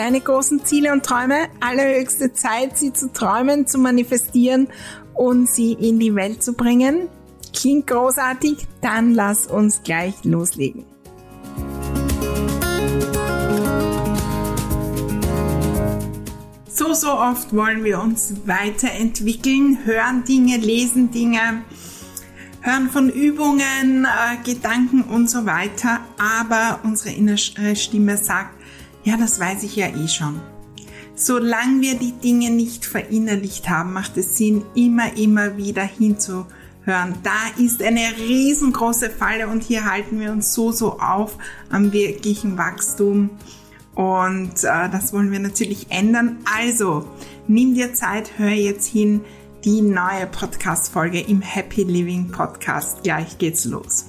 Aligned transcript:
deine 0.00 0.22
großen 0.22 0.64
Ziele 0.64 0.92
und 0.92 1.04
Träume. 1.04 1.48
Allerhöchste 1.60 2.32
Zeit, 2.32 2.78
sie 2.78 2.90
zu 2.94 3.12
träumen, 3.12 3.66
zu 3.66 3.76
manifestieren 3.76 4.68
und 5.12 5.46
sie 5.46 5.74
in 5.74 5.98
die 5.98 6.14
Welt 6.14 6.42
zu 6.42 6.54
bringen. 6.54 7.08
Klingt 7.54 7.86
großartig? 7.86 8.66
Dann 8.80 9.12
lass 9.12 9.46
uns 9.46 9.82
gleich 9.82 10.14
loslegen. 10.24 10.86
So, 16.66 16.94
so 16.94 17.12
oft 17.12 17.54
wollen 17.54 17.84
wir 17.84 18.00
uns 18.00 18.32
weiterentwickeln, 18.46 19.80
hören 19.84 20.24
Dinge, 20.24 20.56
lesen 20.56 21.10
Dinge, 21.10 21.62
hören 22.62 22.88
von 22.88 23.10
Übungen, 23.10 24.06
äh, 24.06 24.42
Gedanken 24.50 25.02
und 25.02 25.28
so 25.28 25.44
weiter, 25.44 26.00
aber 26.16 26.80
unsere 26.84 27.14
innere 27.14 27.36
Stimme 27.76 28.16
sagt, 28.16 28.59
ja, 29.04 29.16
das 29.16 29.40
weiß 29.40 29.62
ich 29.62 29.76
ja 29.76 29.88
eh 29.88 30.08
schon. 30.08 30.40
Solange 31.14 31.82
wir 31.82 31.98
die 31.98 32.12
Dinge 32.12 32.50
nicht 32.50 32.86
verinnerlicht 32.86 33.68
haben, 33.68 33.92
macht 33.92 34.16
es 34.16 34.38
Sinn, 34.38 34.62
immer, 34.74 35.16
immer 35.16 35.56
wieder 35.56 35.82
hinzuhören. 35.82 37.14
Da 37.22 37.62
ist 37.62 37.82
eine 37.82 38.16
riesengroße 38.18 39.10
Falle 39.10 39.48
und 39.48 39.62
hier 39.62 39.84
halten 39.84 40.18
wir 40.18 40.32
uns 40.32 40.54
so, 40.54 40.72
so 40.72 40.98
auf 40.98 41.36
am 41.68 41.92
wirklichen 41.92 42.56
Wachstum. 42.56 43.30
Und 43.94 44.64
äh, 44.64 44.88
das 44.90 45.12
wollen 45.12 45.30
wir 45.30 45.40
natürlich 45.40 45.88
ändern. 45.90 46.38
Also, 46.58 47.06
nimm 47.48 47.74
dir 47.74 47.92
Zeit, 47.92 48.38
hör 48.38 48.48
jetzt 48.48 48.86
hin 48.86 49.20
die 49.64 49.82
neue 49.82 50.26
Podcast-Folge 50.26 51.20
im 51.20 51.42
Happy 51.42 51.82
Living 51.82 52.30
Podcast. 52.30 53.02
Gleich 53.02 53.36
geht's 53.36 53.66
los. 53.66 54.06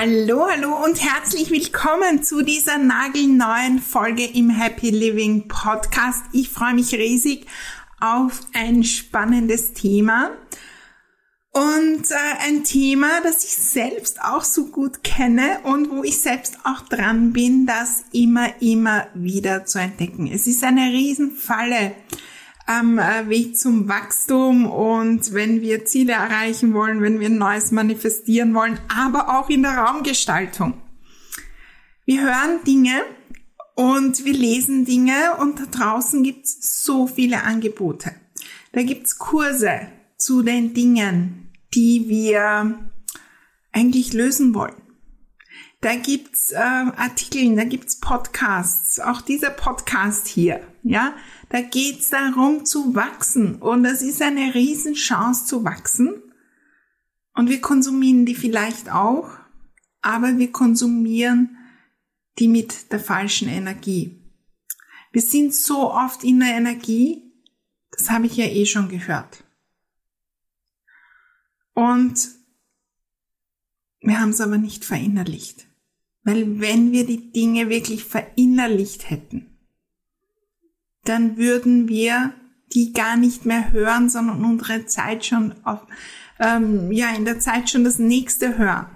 Hallo, 0.00 0.46
hallo 0.48 0.84
und 0.84 1.02
herzlich 1.02 1.50
willkommen 1.50 2.22
zu 2.22 2.42
dieser 2.42 2.78
nagelneuen 2.78 3.80
Folge 3.80 4.24
im 4.24 4.48
Happy 4.48 4.90
Living 4.90 5.48
Podcast. 5.48 6.22
Ich 6.30 6.50
freue 6.50 6.74
mich 6.74 6.94
riesig 6.94 7.48
auf 7.98 8.42
ein 8.54 8.84
spannendes 8.84 9.72
Thema 9.72 10.30
und 11.50 12.12
äh, 12.12 12.46
ein 12.46 12.62
Thema, 12.62 13.08
das 13.24 13.42
ich 13.42 13.56
selbst 13.56 14.22
auch 14.22 14.44
so 14.44 14.66
gut 14.66 15.02
kenne 15.02 15.58
und 15.64 15.90
wo 15.90 16.04
ich 16.04 16.20
selbst 16.20 16.58
auch 16.62 16.82
dran 16.82 17.32
bin, 17.32 17.66
das 17.66 18.04
immer, 18.12 18.50
immer 18.62 19.08
wieder 19.14 19.64
zu 19.66 19.80
entdecken. 19.80 20.30
Es 20.32 20.46
ist 20.46 20.62
eine 20.62 20.92
Riesenfalle 20.92 21.96
am 22.68 22.98
äh, 22.98 23.28
Weg 23.30 23.58
zum 23.58 23.88
Wachstum 23.88 24.66
und 24.66 25.32
wenn 25.32 25.62
wir 25.62 25.86
Ziele 25.86 26.12
erreichen 26.12 26.74
wollen, 26.74 27.00
wenn 27.00 27.18
wir 27.18 27.30
Neues 27.30 27.70
manifestieren 27.70 28.54
wollen, 28.54 28.78
aber 28.94 29.38
auch 29.38 29.48
in 29.48 29.62
der 29.62 29.78
Raumgestaltung. 29.78 30.74
Wir 32.04 32.20
hören 32.22 32.62
Dinge 32.66 33.02
und 33.74 34.22
wir 34.24 34.34
lesen 34.34 34.84
Dinge 34.84 35.36
und 35.40 35.58
da 35.58 35.64
draußen 35.64 36.22
gibt's 36.22 36.82
so 36.84 37.06
viele 37.06 37.42
Angebote. 37.42 38.12
Da 38.72 38.82
gibt's 38.82 39.18
Kurse 39.18 39.88
zu 40.18 40.42
den 40.42 40.74
Dingen, 40.74 41.50
die 41.74 42.04
wir 42.08 42.90
eigentlich 43.72 44.12
lösen 44.12 44.54
wollen. 44.54 44.87
Da 45.80 45.94
gibt's 45.94 46.50
äh, 46.50 46.56
Artikel, 46.56 47.54
da 47.54 47.62
gibt's 47.62 48.00
Podcasts, 48.00 48.98
auch 48.98 49.20
dieser 49.20 49.50
Podcast 49.50 50.26
hier, 50.26 50.60
ja. 50.82 51.14
Da 51.50 51.60
geht's 51.60 52.10
darum 52.10 52.64
zu 52.64 52.96
wachsen 52.96 53.56
und 53.62 53.84
es 53.84 54.02
ist 54.02 54.20
eine 54.20 54.54
Riesenchance 54.54 55.46
zu 55.46 55.64
wachsen. 55.64 56.22
Und 57.34 57.48
wir 57.48 57.60
konsumieren 57.60 58.26
die 58.26 58.34
vielleicht 58.34 58.90
auch, 58.90 59.30
aber 60.02 60.36
wir 60.36 60.50
konsumieren 60.50 61.56
die 62.40 62.48
mit 62.48 62.90
der 62.90 62.98
falschen 62.98 63.48
Energie. 63.48 64.20
Wir 65.12 65.22
sind 65.22 65.54
so 65.54 65.92
oft 65.92 66.24
in 66.24 66.40
der 66.40 66.56
Energie, 66.56 67.32
das 67.92 68.10
habe 68.10 68.26
ich 68.26 68.36
ja 68.36 68.46
eh 68.46 68.66
schon 68.66 68.88
gehört. 68.88 69.44
Und 71.72 72.37
wir 74.08 74.20
haben 74.20 74.30
es 74.30 74.40
aber 74.40 74.58
nicht 74.58 74.84
verinnerlicht. 74.84 75.66
Weil 76.24 76.60
wenn 76.60 76.92
wir 76.92 77.06
die 77.06 77.32
Dinge 77.32 77.68
wirklich 77.68 78.04
verinnerlicht 78.04 79.08
hätten, 79.08 79.46
dann 81.04 81.36
würden 81.36 81.88
wir 81.88 82.34
die 82.74 82.92
gar 82.92 83.16
nicht 83.16 83.46
mehr 83.46 83.72
hören, 83.72 84.10
sondern 84.10 84.44
unsere 84.44 84.84
Zeit 84.86 85.24
schon 85.24 85.54
auf, 85.64 85.80
ähm, 86.38 86.92
ja, 86.92 87.14
in 87.14 87.24
der 87.24 87.40
Zeit 87.40 87.70
schon 87.70 87.84
das 87.84 87.98
nächste 87.98 88.58
hören. 88.58 88.86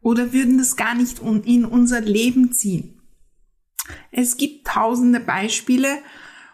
Oder 0.00 0.32
würden 0.32 0.58
das 0.58 0.76
gar 0.76 0.94
nicht 0.94 1.18
in 1.20 1.64
unser 1.64 2.00
Leben 2.00 2.52
ziehen. 2.52 3.02
Es 4.10 4.36
gibt 4.36 4.66
tausende 4.66 5.20
Beispiele 5.20 5.98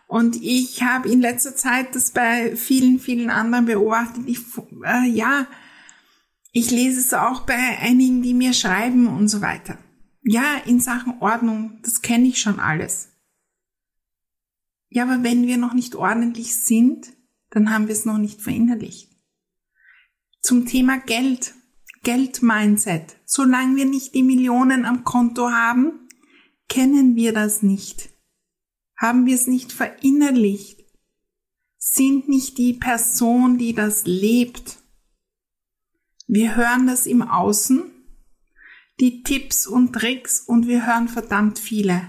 und 0.08 0.36
ich 0.42 0.82
habe 0.82 1.08
in 1.08 1.20
letzter 1.20 1.54
Zeit 1.54 1.94
das 1.94 2.10
bei 2.10 2.56
vielen, 2.56 2.98
vielen 2.98 3.30
anderen 3.30 3.66
beobachtet. 3.66 4.24
Ich, 4.26 4.40
äh, 4.84 5.08
ja, 5.08 5.46
ich 6.56 6.70
lese 6.70 7.00
es 7.00 7.12
auch 7.12 7.40
bei 7.40 7.56
einigen, 7.80 8.22
die 8.22 8.32
mir 8.32 8.52
schreiben 8.52 9.08
und 9.08 9.26
so 9.26 9.40
weiter. 9.40 9.76
Ja, 10.22 10.56
in 10.64 10.78
Sachen 10.78 11.18
Ordnung, 11.18 11.80
das 11.82 12.00
kenne 12.00 12.28
ich 12.28 12.40
schon 12.40 12.60
alles. 12.60 13.08
Ja, 14.88 15.02
aber 15.02 15.24
wenn 15.24 15.48
wir 15.48 15.56
noch 15.56 15.74
nicht 15.74 15.96
ordentlich 15.96 16.56
sind, 16.56 17.08
dann 17.50 17.72
haben 17.72 17.88
wir 17.88 17.92
es 17.92 18.04
noch 18.04 18.18
nicht 18.18 18.40
verinnerlicht. 18.40 19.10
Zum 20.42 20.64
Thema 20.64 20.98
Geld, 20.98 21.54
Geldmindset. 22.04 23.16
Solange 23.24 23.74
wir 23.74 23.86
nicht 23.86 24.14
die 24.14 24.22
Millionen 24.22 24.84
am 24.84 25.02
Konto 25.02 25.50
haben, 25.50 26.08
kennen 26.68 27.16
wir 27.16 27.32
das 27.32 27.64
nicht. 27.64 28.10
Haben 28.96 29.26
wir 29.26 29.34
es 29.34 29.48
nicht 29.48 29.72
verinnerlicht. 29.72 30.84
Sind 31.78 32.28
nicht 32.28 32.58
die 32.58 32.74
Person, 32.74 33.58
die 33.58 33.74
das 33.74 34.06
lebt. 34.06 34.83
Wir 36.26 36.56
hören 36.56 36.86
das 36.86 37.06
im 37.06 37.22
Außen, 37.22 37.90
die 39.00 39.22
Tipps 39.22 39.66
und 39.66 39.92
Tricks 39.92 40.40
und 40.40 40.66
wir 40.66 40.86
hören 40.86 41.08
verdammt 41.08 41.58
viele. 41.58 42.08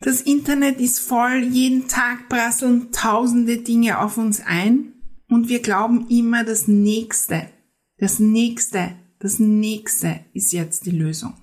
Das 0.00 0.22
Internet 0.22 0.80
ist 0.80 0.98
voll, 0.98 1.42
jeden 1.42 1.88
Tag 1.88 2.28
prasseln 2.28 2.90
tausende 2.90 3.58
Dinge 3.58 3.98
auf 3.98 4.16
uns 4.16 4.40
ein 4.40 4.94
und 5.28 5.48
wir 5.48 5.60
glauben 5.60 6.08
immer 6.08 6.44
das 6.44 6.68
Nächste, 6.68 7.50
das 7.98 8.18
Nächste, 8.18 8.96
das 9.18 9.38
Nächste 9.38 10.24
ist 10.32 10.52
jetzt 10.52 10.86
die 10.86 10.90
Lösung. 10.90 11.34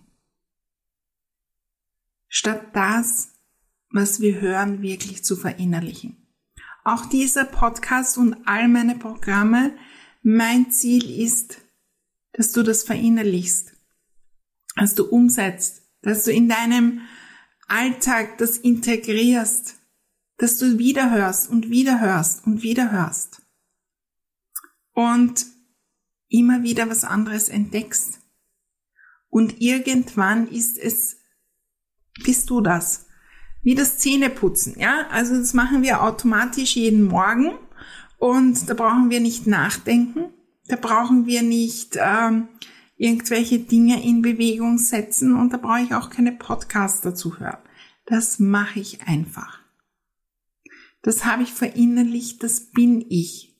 Statt 2.27 2.75
das, 2.75 3.33
was 3.91 4.19
wir 4.19 4.41
hören, 4.41 4.81
wirklich 4.81 5.23
zu 5.23 5.35
verinnerlichen. 5.35 6.17
Auch 6.83 7.05
dieser 7.05 7.45
Podcast 7.45 8.17
und 8.17 8.35
all 8.45 8.67
meine 8.67 8.95
Programme, 8.95 9.73
mein 10.29 10.71
Ziel 10.71 11.21
ist, 11.21 11.61
dass 12.33 12.51
du 12.51 12.61
das 12.61 12.83
verinnerlichst, 12.83 13.71
dass 14.75 14.93
du 14.93 15.05
umsetzt, 15.05 15.83
dass 16.01 16.25
du 16.25 16.33
in 16.33 16.49
deinem 16.49 16.99
Alltag 17.69 18.37
das 18.37 18.57
integrierst, 18.57 19.75
dass 20.35 20.57
du 20.57 20.77
wiederhörst 20.79 21.49
und 21.49 21.69
wiederhörst 21.69 22.45
und 22.45 22.61
wiederhörst 22.61 23.41
und 24.91 25.45
immer 26.27 26.61
wieder 26.61 26.89
was 26.89 27.05
anderes 27.05 27.47
entdeckst. 27.47 28.19
Und 29.29 29.61
irgendwann 29.61 30.49
ist 30.49 30.77
es, 30.77 31.21
bist 32.25 32.49
du 32.49 32.59
das. 32.59 33.05
Wie 33.61 33.75
das 33.75 33.97
Zähneputzen, 33.97 34.77
ja? 34.77 35.07
Also 35.09 35.37
das 35.37 35.53
machen 35.53 35.83
wir 35.83 36.03
automatisch 36.03 36.75
jeden 36.75 37.05
Morgen 37.05 37.57
und 38.17 38.69
da 38.69 38.73
brauchen 38.73 39.09
wir 39.09 39.19
nicht 39.19 39.47
nachdenken, 39.47 40.33
da 40.67 40.75
brauchen 40.75 41.25
wir 41.25 41.43
nicht 41.43 41.97
ähm, 41.99 42.49
irgendwelche 42.97 43.59
Dinge 43.59 44.03
in 44.03 44.21
Bewegung 44.21 44.77
setzen 44.79 45.35
und 45.35 45.53
da 45.53 45.57
brauche 45.57 45.81
ich 45.81 45.93
auch 45.93 46.09
keine 46.09 46.31
Podcasts 46.31 47.01
dazu 47.01 47.39
hören. 47.39 47.59
Das 48.05 48.39
mache 48.39 48.79
ich 48.79 49.01
einfach. 49.03 49.61
Das 51.01 51.25
habe 51.25 51.43
ich 51.43 51.53
verinnerlicht, 51.53 52.43
das 52.43 52.71
bin 52.71 53.05
ich. 53.07 53.55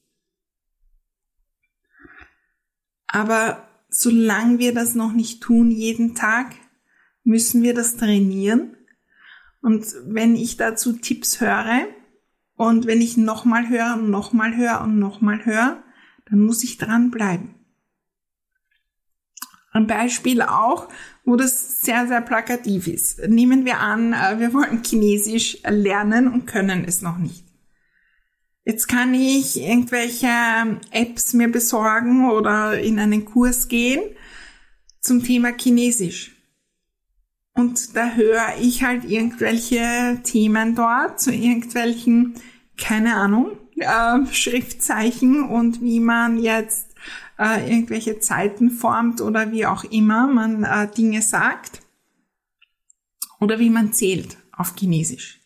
Aber 3.07 3.68
solange 3.89 4.60
wir 4.60 4.74
das 4.74 4.95
noch 4.95 5.13
nicht 5.13 5.42
tun, 5.42 5.71
jeden 5.71 6.15
Tag, 6.15 6.56
müssen 7.24 7.62
wir 7.62 7.74
das 7.74 7.95
trainieren. 7.95 8.75
Und 9.62 9.86
wenn 10.06 10.36
ich 10.36 10.57
dazu 10.57 10.94
Tipps 10.94 11.39
höre 11.39 11.88
und 12.57 12.88
wenn 12.88 13.01
ich 13.01 13.15
nochmal 13.15 13.69
höre 13.69 13.94
und 13.94 14.09
nochmal 14.09 14.57
höre 14.57 14.81
und 14.81 15.00
nochmal 15.00 15.45
höre, 15.45 15.81
dann 16.30 16.39
muss 16.39 16.63
ich 16.63 16.77
dranbleiben. 16.77 17.56
Ein 19.71 19.86
Beispiel 19.86 20.42
auch, 20.42 20.89
wo 21.24 21.36
das 21.36 21.81
sehr, 21.81 22.07
sehr 22.07 22.21
plakativ 22.21 22.88
ist. 22.88 23.19
Nehmen 23.27 23.63
wir 23.63 23.80
an, 23.80 24.13
äh, 24.13 24.39
wir 24.39 24.54
wollen 24.54 24.83
Chinesisch 24.83 25.59
lernen 25.68 26.27
und 26.27 26.48
können 26.48 26.83
es 26.83 27.04
noch 27.04 27.19
nicht. 27.19 27.45
Jetzt 28.65 28.88
kann 28.88 29.13
ich 29.13 29.62
irgendwelche 29.62 30.27
Apps 30.92 31.33
mir 31.33 31.50
besorgen 31.50 32.30
oder 32.31 32.80
in 32.80 32.98
einen 32.98 33.24
Kurs 33.24 33.68
gehen 33.68 34.01
zum 35.00 35.24
Thema 35.24 35.56
Chinesisch. 35.56 36.37
Und 37.57 37.95
da 37.95 38.12
höre 38.12 38.54
ich 38.62 38.83
halt 38.83 39.04
irgendwelche 39.04 40.19
Themen 40.24 40.75
dort 40.75 41.19
zu 41.19 41.33
irgendwelchen, 41.33 42.36
keine 42.77 43.15
Ahnung, 43.15 43.57
äh, 43.77 44.31
Schriftzeichen 44.31 45.44
und 45.44 45.81
wie 45.81 46.00
man 46.00 46.38
jetzt 46.38 46.94
äh, 47.39 47.68
irgendwelche 47.68 48.19
Zeiten 48.19 48.69
formt 48.69 49.21
oder 49.21 49.51
wie 49.51 49.65
auch 49.65 49.83
immer 49.86 50.27
man 50.27 50.63
äh, 50.63 50.88
Dinge 50.88 51.24
sagt 51.24 51.81
oder 53.39 53.57
wie 53.57 53.71
man 53.71 53.92
zählt 53.92 54.38
auf 54.51 54.75
Chinesisch. 54.77 55.39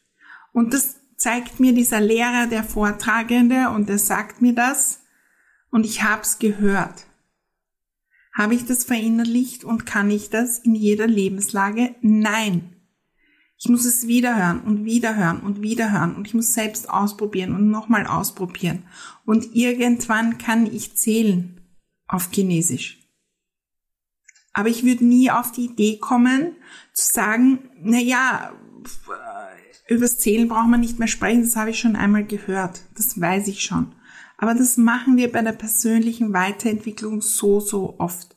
Und 0.51 0.73
das 0.73 0.97
zeigt 1.15 1.61
mir 1.61 1.73
dieser 1.73 2.01
Lehrer, 2.01 2.47
der 2.47 2.65
Vortragende, 2.65 3.69
und 3.69 3.89
er 3.89 3.99
sagt 3.99 4.41
mir 4.41 4.53
das 4.53 4.99
und 5.69 5.85
ich 5.85 6.03
hab's 6.03 6.39
gehört. 6.39 7.05
Habe 8.33 8.55
ich 8.55 8.65
das 8.65 8.83
verinnerlicht 8.83 9.63
und 9.63 9.85
kann 9.85 10.09
ich 10.09 10.29
das 10.29 10.59
in 10.59 10.75
jeder 10.75 11.07
Lebenslage? 11.07 11.95
Nein. 12.01 12.75
Ich 13.57 13.69
muss 13.69 13.85
es 13.85 14.07
wiederhören 14.07 14.61
und 14.61 14.85
wiederhören 14.85 15.41
und 15.41 15.61
wiederhören 15.61 16.15
und 16.15 16.27
ich 16.27 16.33
muss 16.33 16.53
selbst 16.53 16.89
ausprobieren 16.89 17.53
und 17.53 17.69
nochmal 17.69 18.07
ausprobieren. 18.07 18.85
Und 19.25 19.55
irgendwann 19.55 20.39
kann 20.39 20.65
ich 20.65 20.95
zählen 20.95 21.61
auf 22.07 22.31
Chinesisch. 22.31 22.97
Aber 24.53 24.69
ich 24.69 24.83
würde 24.83 25.05
nie 25.05 25.29
auf 25.29 25.51
die 25.51 25.65
Idee 25.65 25.97
kommen, 25.99 26.55
zu 26.93 27.13
sagen, 27.13 27.69
na 27.81 27.99
ja, 27.99 28.51
übers 29.87 30.17
Zählen 30.17 30.47
braucht 30.47 30.67
man 30.67 30.79
nicht 30.79 30.99
mehr 30.99 31.07
sprechen, 31.07 31.43
das 31.43 31.55
habe 31.55 31.69
ich 31.69 31.79
schon 31.79 31.95
einmal 31.95 32.25
gehört, 32.25 32.81
das 32.95 33.19
weiß 33.19 33.47
ich 33.47 33.61
schon. 33.61 33.93
Aber 34.41 34.55
das 34.55 34.75
machen 34.75 35.17
wir 35.17 35.31
bei 35.31 35.43
der 35.43 35.51
persönlichen 35.51 36.33
Weiterentwicklung 36.33 37.21
so, 37.21 37.59
so 37.59 37.99
oft. 37.99 38.35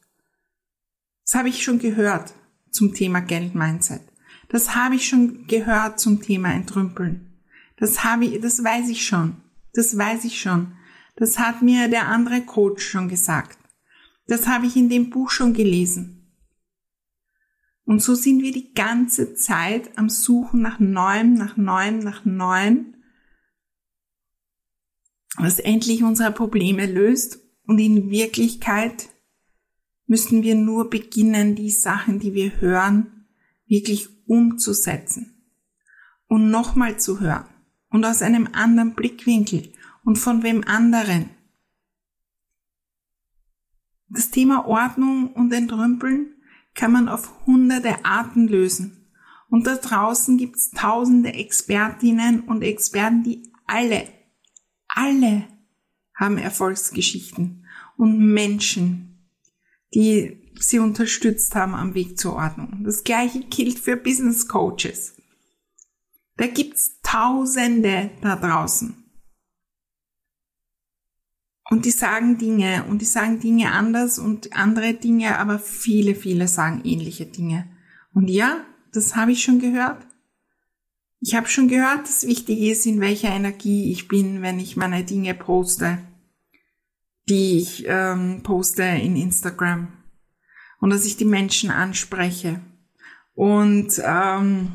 Das 1.24 1.34
habe 1.34 1.48
ich 1.48 1.64
schon 1.64 1.78
gehört 1.78 2.34
zum 2.70 2.92
Thema 2.92 3.20
Geld-Mindset. 3.20 4.02
Das 4.50 4.74
habe 4.74 4.96
ich 4.96 5.08
schon 5.08 5.46
gehört 5.46 5.98
zum 5.98 6.20
Thema 6.20 6.52
Entrümpeln. 6.52 7.40
Das 7.78 8.04
habe 8.04 8.26
ich, 8.26 8.40
das 8.42 8.62
weiß 8.62 8.90
ich 8.90 9.06
schon. 9.06 9.36
Das 9.72 9.96
weiß 9.96 10.26
ich 10.26 10.42
schon. 10.42 10.76
Das 11.16 11.38
hat 11.38 11.62
mir 11.62 11.88
der 11.88 12.06
andere 12.08 12.42
Coach 12.42 12.84
schon 12.86 13.08
gesagt. 13.08 13.58
Das 14.26 14.46
habe 14.46 14.66
ich 14.66 14.76
in 14.76 14.90
dem 14.90 15.08
Buch 15.08 15.30
schon 15.30 15.54
gelesen. 15.54 16.30
Und 17.86 18.02
so 18.02 18.14
sind 18.14 18.42
wir 18.42 18.52
die 18.52 18.74
ganze 18.74 19.34
Zeit 19.36 19.96
am 19.96 20.10
Suchen 20.10 20.60
nach 20.60 20.78
Neuem, 20.78 21.32
nach 21.32 21.56
Neuem, 21.56 22.00
nach 22.00 22.26
Neuem, 22.26 22.93
was 25.36 25.58
endlich 25.58 26.02
unsere 26.02 26.32
Probleme 26.32 26.86
löst. 26.86 27.38
Und 27.66 27.78
in 27.78 28.10
Wirklichkeit 28.10 29.08
müssen 30.06 30.42
wir 30.42 30.54
nur 30.54 30.90
beginnen, 30.90 31.54
die 31.54 31.70
Sachen, 31.70 32.20
die 32.20 32.34
wir 32.34 32.60
hören, 32.60 33.26
wirklich 33.66 34.08
umzusetzen. 34.26 35.30
Und 36.26 36.50
nochmal 36.50 36.98
zu 36.98 37.20
hören. 37.20 37.46
Und 37.88 38.04
aus 38.04 38.22
einem 38.22 38.48
anderen 38.52 38.94
Blickwinkel 38.94 39.72
und 40.04 40.16
von 40.16 40.42
wem 40.42 40.64
anderen. 40.64 41.30
Das 44.08 44.30
Thema 44.30 44.66
Ordnung 44.66 45.32
und 45.32 45.52
Entrümpeln 45.52 46.34
kann 46.74 46.92
man 46.92 47.08
auf 47.08 47.46
hunderte 47.46 48.04
Arten 48.04 48.48
lösen. 48.48 49.08
Und 49.48 49.66
da 49.66 49.76
draußen 49.76 50.36
gibt's 50.36 50.70
tausende 50.70 51.32
Expertinnen 51.32 52.40
und 52.40 52.62
Experten, 52.62 53.22
die 53.22 53.52
alle, 53.66 54.08
alle 54.94 55.48
haben 56.14 56.38
Erfolgsgeschichten 56.38 57.66
und 57.96 58.18
Menschen, 58.18 59.28
die 59.92 60.40
sie 60.58 60.78
unterstützt 60.78 61.54
haben 61.54 61.74
am 61.74 61.94
Weg 61.94 62.18
zur 62.18 62.34
Ordnung. 62.34 62.82
Das 62.84 63.04
gleiche 63.04 63.40
gilt 63.40 63.78
für 63.78 63.96
Business 63.96 64.48
Coaches. 64.48 65.16
Da 66.36 66.46
gibt's 66.46 67.00
Tausende 67.02 68.10
da 68.22 68.34
draußen. 68.34 69.04
Und 71.70 71.84
die 71.84 71.90
sagen 71.90 72.38
Dinge 72.38 72.84
und 72.88 73.00
die 73.00 73.06
sagen 73.06 73.40
Dinge 73.40 73.72
anders 73.72 74.18
und 74.18 74.52
andere 74.52 74.94
Dinge, 74.94 75.38
aber 75.38 75.58
viele, 75.58 76.14
viele 76.14 76.48
sagen 76.48 76.82
ähnliche 76.84 77.26
Dinge. 77.26 77.68
Und 78.12 78.28
ja, 78.28 78.64
das 78.92 79.16
habe 79.16 79.32
ich 79.32 79.42
schon 79.42 79.60
gehört. 79.60 80.06
Ich 81.26 81.34
habe 81.34 81.48
schon 81.48 81.68
gehört, 81.68 82.06
dass 82.06 82.26
wichtig 82.26 82.60
ist, 82.60 82.84
in 82.84 83.00
welcher 83.00 83.30
Energie 83.30 83.90
ich 83.90 84.08
bin, 84.08 84.42
wenn 84.42 84.60
ich 84.60 84.76
meine 84.76 85.04
Dinge 85.04 85.32
poste, 85.32 85.98
die 87.30 87.56
ich 87.56 87.86
ähm, 87.88 88.42
poste 88.42 88.82
in 88.82 89.16
Instagram. 89.16 89.88
Und 90.80 90.90
dass 90.90 91.06
ich 91.06 91.16
die 91.16 91.24
Menschen 91.24 91.70
anspreche. 91.70 92.60
Und 93.32 94.02
ähm, 94.04 94.72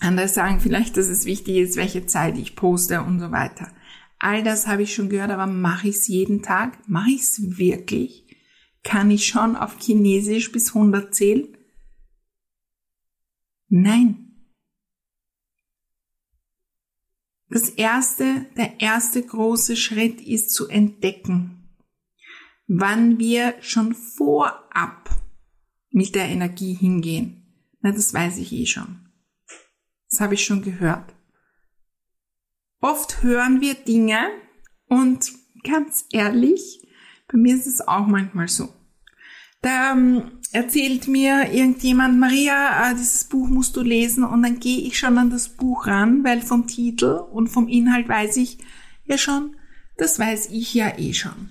andere 0.00 0.26
sagen 0.28 0.58
vielleicht, 0.60 0.96
dass 0.96 1.08
es 1.08 1.26
wichtig 1.26 1.56
ist, 1.56 1.76
welche 1.76 2.06
Zeit 2.06 2.38
ich 2.38 2.56
poste 2.56 3.02
und 3.02 3.20
so 3.20 3.30
weiter. 3.30 3.70
All 4.18 4.42
das 4.42 4.66
habe 4.66 4.84
ich 4.84 4.94
schon 4.94 5.10
gehört, 5.10 5.32
aber 5.32 5.46
mache 5.46 5.88
ich 5.88 5.96
es 5.96 6.08
jeden 6.08 6.40
Tag? 6.40 6.78
Mache 6.88 7.10
ich 7.10 7.20
es 7.20 7.58
wirklich? 7.58 8.24
Kann 8.84 9.10
ich 9.10 9.26
schon 9.26 9.54
auf 9.54 9.76
Chinesisch 9.78 10.50
bis 10.50 10.74
100 10.74 11.14
zählen? 11.14 11.46
Nein. 13.68 14.23
Das 17.48 17.68
erste, 17.68 18.46
der 18.56 18.80
erste 18.80 19.22
große 19.22 19.76
Schritt 19.76 20.20
ist 20.20 20.52
zu 20.52 20.68
entdecken, 20.68 21.68
wann 22.66 23.18
wir 23.18 23.54
schon 23.60 23.94
vorab 23.94 25.10
mit 25.90 26.14
der 26.14 26.26
Energie 26.26 26.74
hingehen. 26.74 27.44
Na, 27.80 27.92
das 27.92 28.12
weiß 28.14 28.38
ich 28.38 28.52
eh 28.52 28.66
schon. 28.66 29.08
Das 30.10 30.20
habe 30.20 30.34
ich 30.34 30.44
schon 30.44 30.62
gehört. 30.62 31.14
Oft 32.80 33.22
hören 33.22 33.60
wir 33.60 33.74
Dinge 33.74 34.28
und 34.86 35.32
ganz 35.62 36.06
ehrlich, 36.12 36.86
bei 37.28 37.38
mir 37.38 37.54
ist 37.54 37.66
es 37.66 37.80
auch 37.80 38.06
manchmal 38.06 38.48
so. 38.48 38.68
Da 39.64 39.92
ähm, 39.92 40.40
erzählt 40.52 41.08
mir 41.08 41.50
irgendjemand, 41.50 42.18
Maria, 42.20 42.90
äh, 42.90 42.94
dieses 42.94 43.24
Buch 43.24 43.48
musst 43.48 43.74
du 43.76 43.80
lesen 43.80 44.22
und 44.22 44.42
dann 44.42 44.60
gehe 44.60 44.80
ich 44.80 44.98
schon 44.98 45.16
an 45.16 45.30
das 45.30 45.48
Buch 45.48 45.86
ran, 45.86 46.22
weil 46.22 46.42
vom 46.42 46.66
Titel 46.66 47.24
und 47.32 47.48
vom 47.48 47.66
Inhalt 47.66 48.06
weiß 48.06 48.36
ich 48.36 48.58
ja 49.06 49.16
schon, 49.16 49.56
das 49.96 50.18
weiß 50.18 50.50
ich 50.50 50.74
ja 50.74 50.98
eh 50.98 51.14
schon. 51.14 51.48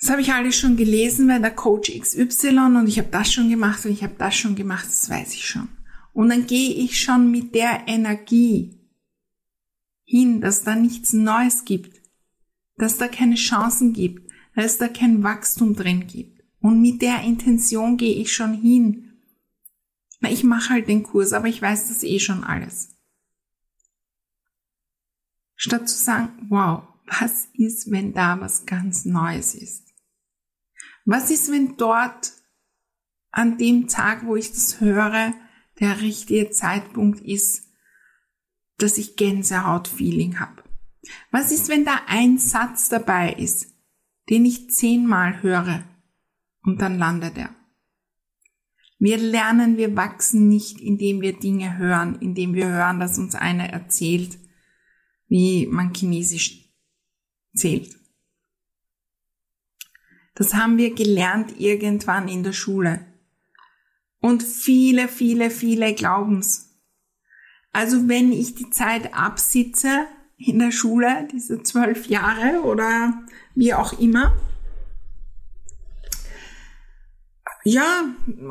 Das 0.00 0.08
habe 0.08 0.22
ich 0.22 0.32
alles 0.32 0.56
schon 0.56 0.78
gelesen, 0.78 1.28
weil 1.28 1.42
der 1.42 1.54
Coach 1.54 1.92
XY 2.00 2.78
und 2.78 2.88
ich 2.88 2.98
habe 2.98 3.10
das 3.10 3.30
schon 3.30 3.50
gemacht 3.50 3.84
und 3.84 3.92
ich 3.92 4.02
habe 4.02 4.14
das 4.16 4.34
schon 4.34 4.56
gemacht, 4.56 4.86
das 4.86 5.10
weiß 5.10 5.34
ich 5.34 5.46
schon. 5.46 5.68
Und 6.14 6.30
dann 6.30 6.46
gehe 6.46 6.72
ich 6.72 6.98
schon 6.98 7.30
mit 7.30 7.54
der 7.54 7.88
Energie 7.88 8.80
hin, 10.04 10.40
dass 10.40 10.62
da 10.62 10.76
nichts 10.76 11.12
Neues 11.12 11.66
gibt, 11.66 12.00
dass 12.78 12.96
da 12.96 13.06
keine 13.06 13.34
Chancen 13.34 13.92
gibt, 13.92 14.31
dass 14.54 14.78
da 14.78 14.88
kein 14.88 15.22
Wachstum 15.22 15.74
drin 15.74 16.06
gibt. 16.06 16.42
Und 16.60 16.80
mit 16.80 17.02
der 17.02 17.22
Intention 17.22 17.96
gehe 17.96 18.14
ich 18.14 18.32
schon 18.32 18.54
hin. 18.54 19.12
Na, 20.20 20.30
ich 20.30 20.44
mache 20.44 20.70
halt 20.70 20.88
den 20.88 21.02
Kurs, 21.02 21.32
aber 21.32 21.48
ich 21.48 21.60
weiß 21.60 21.88
das 21.88 22.04
eh 22.04 22.20
schon 22.20 22.44
alles. 22.44 22.96
Statt 25.56 25.88
zu 25.88 25.96
sagen, 25.96 26.46
wow, 26.48 26.84
was 27.06 27.48
ist, 27.54 27.90
wenn 27.90 28.12
da 28.12 28.40
was 28.40 28.66
ganz 28.66 29.04
Neues 29.04 29.54
ist? 29.54 29.88
Was 31.04 31.30
ist, 31.30 31.50
wenn 31.50 31.76
dort 31.76 32.32
an 33.30 33.58
dem 33.58 33.88
Tag, 33.88 34.24
wo 34.24 34.36
ich 34.36 34.50
das 34.50 34.80
höre, 34.80 35.34
der 35.80 36.00
richtige 36.00 36.50
Zeitpunkt 36.50 37.20
ist, 37.20 37.68
dass 38.78 38.98
ich 38.98 39.16
Gänsehaut-Feeling 39.16 40.38
habe? 40.38 40.62
Was 41.30 41.50
ist, 41.50 41.68
wenn 41.68 41.84
da 41.84 42.02
ein 42.06 42.38
Satz 42.38 42.88
dabei 42.88 43.32
ist, 43.32 43.71
den 44.30 44.44
ich 44.44 44.70
zehnmal 44.70 45.42
höre 45.42 45.84
und 46.62 46.80
dann 46.80 46.98
landet 46.98 47.36
er? 47.36 47.54
Wir 48.98 49.18
lernen, 49.18 49.78
wir 49.78 49.96
wachsen 49.96 50.48
nicht, 50.48 50.80
indem 50.80 51.20
wir 51.20 51.36
Dinge 51.36 51.76
hören, 51.76 52.20
indem 52.20 52.54
wir 52.54 52.68
hören, 52.68 53.00
dass 53.00 53.18
uns 53.18 53.34
einer 53.34 53.64
erzählt, 53.64 54.38
wie 55.26 55.66
man 55.66 55.92
Chinesisch 55.92 56.72
zählt. 57.52 57.96
Das 60.34 60.54
haben 60.54 60.78
wir 60.78 60.94
gelernt 60.94 61.58
irgendwann 61.58 62.28
in 62.28 62.42
der 62.42 62.52
Schule. 62.52 63.04
Und 64.20 64.42
viele, 64.42 65.08
viele, 65.08 65.50
viele 65.50 65.94
glauben's. 65.94 66.78
Also 67.72 68.08
wenn 68.08 68.30
ich 68.30 68.54
die 68.54 68.70
Zeit 68.70 69.14
absitze 69.14 70.06
in 70.36 70.58
der 70.58 70.70
Schule, 70.70 71.26
diese 71.32 71.62
zwölf 71.62 72.06
Jahre 72.06 72.62
oder 72.62 73.24
wie 73.54 73.74
auch 73.74 73.98
immer, 73.98 74.36
ja, 77.64 78.04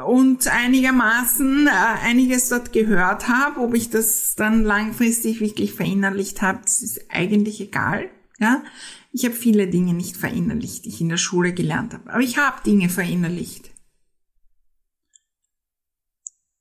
und 0.06 0.48
einigermaßen 0.48 1.68
äh, 1.68 1.70
einiges 1.70 2.48
dort 2.48 2.72
gehört 2.72 3.28
habe, 3.28 3.60
ob 3.60 3.74
ich 3.74 3.90
das 3.90 4.36
dann 4.36 4.64
langfristig 4.64 5.42
wirklich 5.42 5.74
verinnerlicht 5.74 6.42
habe, 6.42 6.62
das 6.64 6.82
ist 6.82 7.12
eigentlich 7.12 7.60
egal. 7.60 8.10
Ja, 8.40 8.64
ich 9.12 9.26
habe 9.26 9.36
viele 9.36 9.68
Dinge 9.68 9.94
nicht 9.94 10.16
verinnerlicht, 10.16 10.86
die 10.86 10.90
ich 10.90 11.02
in 11.02 11.10
der 11.10 11.18
Schule 11.18 11.54
gelernt 11.54 11.94
habe, 11.94 12.10
aber 12.10 12.22
ich 12.22 12.38
habe 12.38 12.64
Dinge 12.64 12.88
verinnerlicht. 12.88 13.72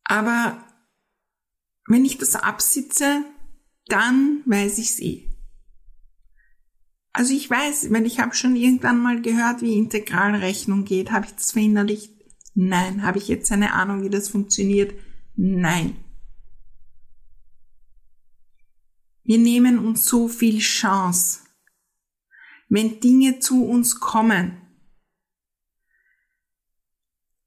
Aber 0.04 0.64
wenn 1.86 2.04
ich 2.04 2.18
das 2.18 2.34
absitze, 2.34 3.24
dann 3.86 4.42
weiß 4.46 4.78
ich's 4.78 4.98
eh. 4.98 5.29
Also 7.12 7.34
ich 7.34 7.50
weiß, 7.50 7.90
wenn 7.90 8.06
ich 8.06 8.20
habe 8.20 8.34
schon 8.34 8.54
irgendwann 8.54 9.02
mal 9.02 9.20
gehört, 9.20 9.62
wie 9.62 9.76
Integralrechnung 9.76 10.84
geht, 10.84 11.10
habe 11.10 11.26
ich 11.26 11.34
das 11.34 11.52
verinnerlicht? 11.52 12.12
Nein. 12.54 13.02
Habe 13.02 13.18
ich 13.18 13.28
jetzt 13.28 13.50
eine 13.52 13.72
Ahnung, 13.72 14.02
wie 14.02 14.10
das 14.10 14.28
funktioniert? 14.28 14.94
Nein. 15.36 15.96
Wir 19.24 19.38
nehmen 19.38 19.78
uns 19.78 20.06
so 20.06 20.28
viel 20.28 20.58
Chance. 20.58 21.40
Wenn 22.68 23.00
Dinge 23.00 23.40
zu 23.40 23.64
uns 23.64 23.98
kommen 23.98 24.56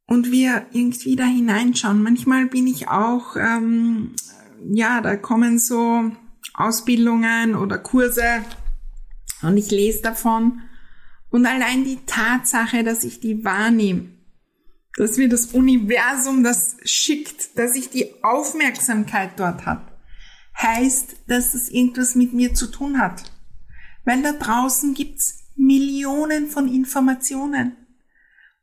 und 0.06 0.32
wir 0.32 0.68
irgendwie 0.72 1.16
da 1.16 1.26
hineinschauen, 1.26 2.02
manchmal 2.02 2.48
bin 2.48 2.68
ich 2.68 2.90
auch, 2.90 3.38
ähm, 3.38 4.16
ja, 4.74 5.00
da 5.00 5.16
kommen 5.16 5.60
so 5.60 6.12
Ausbildungen 6.54 7.56
oder 7.56 7.78
Kurse 7.78 8.44
und 9.44 9.58
ich 9.58 9.72
lese 9.72 10.02
davon 10.02 10.62
und 11.30 11.46
allein 11.46 11.84
die 11.84 12.00
Tatsache, 12.06 12.84
dass 12.84 13.04
ich 13.04 13.20
die 13.20 13.44
wahrnehme, 13.44 14.10
dass 14.98 15.18
mir 15.18 15.30
das 15.30 15.48
Universum 15.48 16.44
das 16.44 16.78
schickt, 16.84 17.58
dass 17.58 17.76
ich 17.76 17.90
die 17.90 18.24
Aufmerksamkeit 18.24 19.32
dort 19.38 19.66
habe, 19.66 19.92
heißt, 20.62 21.16
dass 21.28 21.56
es 21.56 21.70
irgendwas 21.70 22.16
mit 22.16 22.34
mir 22.34 22.54
zu 22.54 22.68
tun 22.68 23.00
hat. 23.00 23.24
Weil 24.06 24.22
da 24.22 24.34
draußen 24.34 24.94
gibt's 24.94 25.40
Millionen 25.56 26.48
von 26.48 26.68
Informationen 26.68 27.78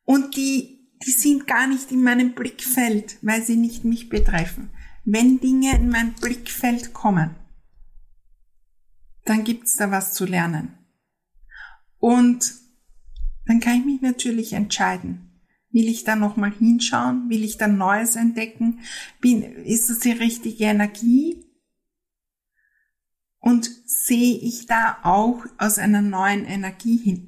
und 0.04 0.36
die, 0.36 0.88
die 1.04 1.10
sind 1.10 1.46
gar 1.46 1.66
nicht 1.66 1.90
in 1.90 2.02
meinem 2.02 2.34
Blickfeld, 2.34 3.16
weil 3.22 3.42
sie 3.42 3.56
nicht 3.56 3.84
mich 3.84 4.08
betreffen. 4.08 4.70
Wenn 5.04 5.40
Dinge 5.40 5.74
in 5.74 5.88
mein 5.88 6.12
Blickfeld 6.14 6.92
kommen, 6.92 7.34
dann 9.30 9.44
gibt's 9.44 9.76
da 9.76 9.90
was 9.90 10.12
zu 10.12 10.26
lernen. 10.26 10.76
Und 11.98 12.52
dann 13.46 13.60
kann 13.60 13.78
ich 13.78 13.84
mich 13.84 14.00
natürlich 14.02 14.52
entscheiden 14.52 15.30
Will 15.72 15.88
ich 15.88 16.02
da 16.02 16.16
nochmal 16.16 16.52
hinschauen? 16.52 17.30
Will 17.30 17.44
ich 17.44 17.56
da 17.56 17.68
Neues 17.68 18.16
entdecken? 18.16 18.80
Bin, 19.20 19.42
ist 19.42 19.88
das 19.88 20.00
die 20.00 20.10
richtige 20.10 20.64
Energie? 20.64 21.44
Und 23.38 23.70
sehe 23.86 24.36
ich 24.38 24.66
da 24.66 24.98
auch 25.02 25.44
aus 25.58 25.78
einer 25.78 26.02
neuen 26.02 26.44
Energie 26.44 26.96
hin? 26.96 27.26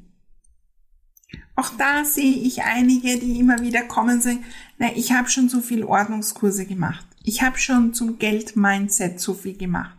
Auch 1.54 1.70
da 1.78 2.04
sehe 2.04 2.34
ich 2.34 2.64
einige, 2.64 3.18
die 3.18 3.38
immer 3.38 3.60
wieder 3.60 3.82
kommen 3.82 4.16
und 4.16 4.22
sagen, 4.22 4.44
na, 4.78 4.94
ich 4.96 5.12
habe 5.12 5.28
schon 5.28 5.48
so 5.48 5.60
viel 5.60 5.84
Ordnungskurse 5.84 6.66
gemacht. 6.66 7.06
Ich 7.22 7.42
habe 7.42 7.58
schon 7.58 7.94
zum 7.94 8.18
Geld-Mindset 8.18 9.20
so 9.20 9.34
viel 9.34 9.56
gemacht. 9.56 9.96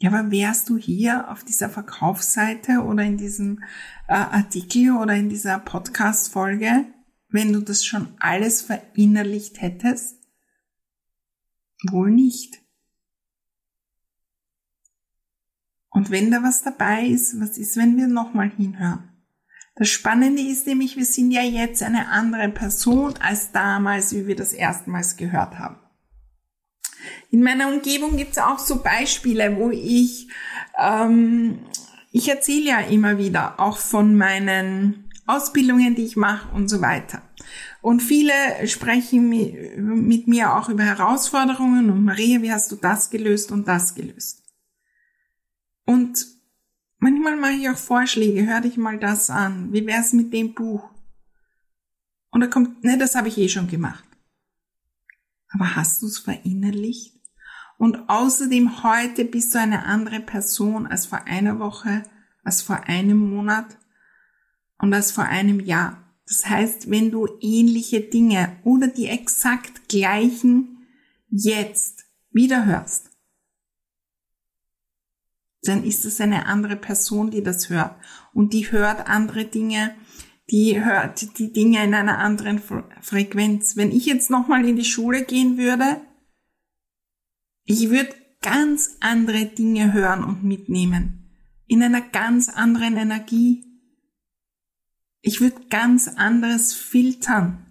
Ja, 0.00 0.12
aber 0.12 0.30
wärst 0.30 0.68
du 0.68 0.76
hier 0.76 1.28
auf 1.28 1.42
dieser 1.42 1.68
Verkaufsseite 1.68 2.84
oder 2.84 3.02
in 3.02 3.16
diesem 3.16 3.64
äh, 4.06 4.12
Artikel 4.12 4.92
oder 4.96 5.14
in 5.14 5.28
dieser 5.28 5.58
Podcast-Folge, 5.58 6.86
wenn 7.28 7.52
du 7.52 7.60
das 7.60 7.84
schon 7.84 8.14
alles 8.20 8.62
verinnerlicht 8.62 9.60
hättest? 9.60 10.16
Wohl 11.90 12.12
nicht. 12.12 12.62
Und 15.90 16.10
wenn 16.10 16.30
da 16.30 16.44
was 16.44 16.62
dabei 16.62 17.06
ist, 17.06 17.40
was 17.40 17.58
ist, 17.58 17.76
wenn 17.76 17.96
wir 17.96 18.06
nochmal 18.06 18.50
hinhören? 18.50 19.08
Das 19.74 19.88
Spannende 19.88 20.42
ist 20.42 20.66
nämlich, 20.66 20.96
wir 20.96 21.04
sind 21.04 21.32
ja 21.32 21.42
jetzt 21.42 21.82
eine 21.82 22.08
andere 22.08 22.48
Person 22.50 23.14
als 23.20 23.50
damals, 23.50 24.12
wie 24.12 24.28
wir 24.28 24.36
das 24.36 24.52
erstmals 24.52 25.16
gehört 25.16 25.58
haben. 25.58 25.80
In 27.30 27.42
meiner 27.42 27.68
Umgebung 27.68 28.16
gibt 28.16 28.32
es 28.32 28.38
auch 28.38 28.58
so 28.58 28.82
Beispiele, 28.82 29.56
wo 29.56 29.70
ich, 29.70 30.28
ähm, 30.78 31.58
ich 32.12 32.28
erzähle 32.28 32.64
ja 32.64 32.80
immer 32.80 33.18
wieder 33.18 33.60
auch 33.60 33.78
von 33.78 34.16
meinen 34.16 35.10
Ausbildungen, 35.26 35.94
die 35.94 36.04
ich 36.04 36.16
mache 36.16 36.54
und 36.54 36.68
so 36.68 36.80
weiter. 36.80 37.22
Und 37.80 38.00
viele 38.00 38.32
sprechen 38.66 39.28
mit 39.28 40.26
mir 40.26 40.54
auch 40.56 40.68
über 40.68 40.82
Herausforderungen 40.82 41.90
und 41.90 42.04
Maria, 42.04 42.42
wie 42.42 42.52
hast 42.52 42.72
du 42.72 42.76
das 42.76 43.10
gelöst 43.10 43.52
und 43.52 43.68
das 43.68 43.94
gelöst? 43.94 44.42
Und 45.84 46.26
manchmal 46.98 47.36
mache 47.36 47.52
ich 47.52 47.68
auch 47.68 47.76
Vorschläge, 47.76 48.46
hör 48.46 48.60
dich 48.60 48.76
mal 48.76 48.98
das 48.98 49.30
an, 49.30 49.72
wie 49.72 49.86
wär's 49.86 50.12
mit 50.12 50.32
dem 50.32 50.54
Buch? 50.54 50.90
Und 52.30 52.40
da 52.40 52.46
kommt, 52.46 52.84
ne, 52.84 52.98
das 52.98 53.14
habe 53.14 53.28
ich 53.28 53.38
eh 53.38 53.48
schon 53.48 53.68
gemacht. 53.68 54.04
Aber 55.50 55.76
hast 55.76 56.02
du 56.02 56.06
es 56.06 56.18
verinnerlicht? 56.18 57.14
Und 57.78 58.08
außerdem 58.08 58.82
heute 58.82 59.24
bist 59.24 59.54
du 59.54 59.58
eine 59.58 59.84
andere 59.84 60.20
Person 60.20 60.86
als 60.86 61.06
vor 61.06 61.24
einer 61.26 61.58
Woche, 61.58 62.02
als 62.42 62.60
vor 62.60 62.84
einem 62.84 63.18
Monat 63.18 63.78
und 64.78 64.92
als 64.92 65.12
vor 65.12 65.24
einem 65.24 65.60
Jahr. 65.60 66.04
Das 66.26 66.46
heißt, 66.46 66.90
wenn 66.90 67.10
du 67.10 67.28
ähnliche 67.40 68.00
Dinge 68.00 68.58
oder 68.64 68.88
die 68.88 69.06
exakt 69.06 69.88
gleichen 69.88 70.86
jetzt 71.30 72.04
wieder 72.30 72.66
hörst, 72.66 73.10
dann 75.62 75.84
ist 75.84 76.04
es 76.04 76.20
eine 76.20 76.46
andere 76.46 76.76
Person, 76.76 77.30
die 77.30 77.42
das 77.42 77.68
hört. 77.68 77.96
Und 78.32 78.52
die 78.52 78.70
hört 78.70 79.08
andere 79.08 79.44
Dinge, 79.44 79.94
die 80.50 80.82
hört 80.82 81.38
die 81.38 81.52
Dinge 81.52 81.84
in 81.84 81.94
einer 81.94 82.18
anderen 82.18 82.60
Frequenz. 83.00 83.76
Wenn 83.76 83.92
ich 83.92 84.06
jetzt 84.06 84.30
nochmal 84.30 84.66
in 84.66 84.76
die 84.76 84.84
Schule 84.84 85.24
gehen 85.24 85.58
würde, 85.58 86.00
ich 87.64 87.90
würde 87.90 88.14
ganz 88.40 88.96
andere 89.00 89.46
Dinge 89.46 89.92
hören 89.92 90.24
und 90.24 90.42
mitnehmen. 90.42 91.30
In 91.66 91.82
einer 91.82 92.00
ganz 92.00 92.48
anderen 92.48 92.96
Energie. 92.96 93.64
Ich 95.20 95.40
würde 95.40 95.66
ganz 95.68 96.08
anderes 96.08 96.72
filtern. 96.72 97.66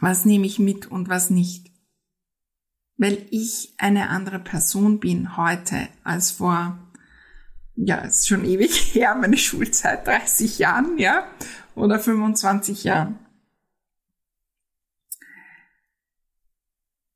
Was 0.00 0.26
nehme 0.26 0.44
ich 0.44 0.58
mit 0.58 0.86
und 0.86 1.08
was 1.08 1.30
nicht. 1.30 1.70
Weil 2.96 3.26
ich 3.30 3.74
eine 3.78 4.10
andere 4.10 4.38
Person 4.38 5.00
bin 5.00 5.38
heute 5.38 5.88
als 6.02 6.32
vor, 6.32 6.78
ja, 7.76 7.98
ist 7.98 8.28
schon 8.28 8.44
ewig 8.44 8.70
her, 8.94 9.14
meine 9.14 9.36
Schulzeit, 9.36 10.06
30 10.06 10.58
Jahren, 10.58 10.98
ja, 10.98 11.26
oder 11.74 11.98
25 11.98 12.84
Jahren. 12.84 13.18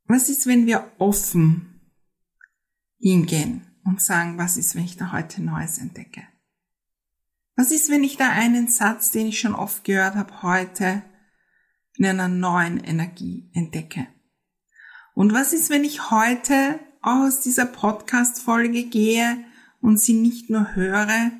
Was 0.04 0.28
ist, 0.28 0.46
wenn 0.46 0.66
wir 0.66 0.90
offen 0.98 1.80
hingehen 2.98 3.66
und 3.84 4.00
sagen, 4.00 4.38
was 4.38 4.56
ist, 4.56 4.74
wenn 4.74 4.84
ich 4.84 4.96
da 4.96 5.12
heute 5.12 5.42
Neues 5.42 5.78
entdecke? 5.78 6.22
Was 7.56 7.70
ist, 7.70 7.90
wenn 7.90 8.04
ich 8.04 8.16
da 8.16 8.30
einen 8.30 8.68
Satz, 8.68 9.10
den 9.10 9.26
ich 9.26 9.40
schon 9.40 9.54
oft 9.54 9.84
gehört 9.84 10.14
habe, 10.14 10.42
heute 10.42 11.02
in 11.96 12.06
einer 12.06 12.28
neuen 12.28 12.78
Energie 12.78 13.50
entdecke? 13.52 14.06
Und 15.14 15.32
was 15.32 15.52
ist, 15.52 15.68
wenn 15.68 15.84
ich 15.84 16.10
heute 16.10 16.78
aus 17.02 17.40
dieser 17.40 17.66
Podcast-Folge 17.66 18.84
gehe 18.84 19.44
und 19.80 19.98
sie 19.98 20.14
nicht 20.14 20.50
nur 20.50 20.74
höre, 20.74 21.30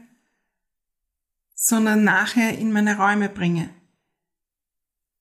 sondern 1.54 2.04
nachher 2.04 2.56
in 2.56 2.72
meine 2.72 2.96
Räume 2.96 3.28
bringe. 3.28 3.70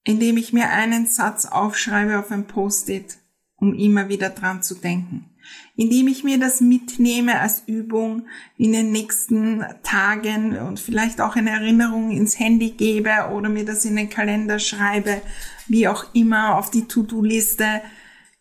Indem 0.04 0.36
ich 0.36 0.52
mir 0.52 0.70
einen 0.70 1.06
Satz 1.06 1.44
aufschreibe 1.44 2.18
auf 2.18 2.30
ein 2.30 2.46
Post-it, 2.46 3.18
um 3.56 3.74
immer 3.74 4.08
wieder 4.08 4.30
dran 4.30 4.62
zu 4.62 4.76
denken. 4.76 5.36
Indem 5.76 6.08
ich 6.08 6.24
mir 6.24 6.38
das 6.38 6.60
mitnehme 6.60 7.40
als 7.40 7.64
Übung 7.66 8.26
in 8.56 8.72
den 8.72 8.92
nächsten 8.92 9.64
Tagen 9.82 10.56
und 10.56 10.78
vielleicht 10.78 11.20
auch 11.20 11.36
eine 11.36 11.50
Erinnerung 11.50 12.10
ins 12.10 12.38
Handy 12.38 12.70
gebe 12.70 13.30
oder 13.32 13.48
mir 13.48 13.64
das 13.64 13.84
in 13.84 13.96
den 13.96 14.08
Kalender 14.08 14.58
schreibe, 14.58 15.20
wie 15.66 15.88
auch 15.88 16.14
immer 16.14 16.56
auf 16.56 16.70
die 16.70 16.86
To-Do-Liste. 16.86 17.82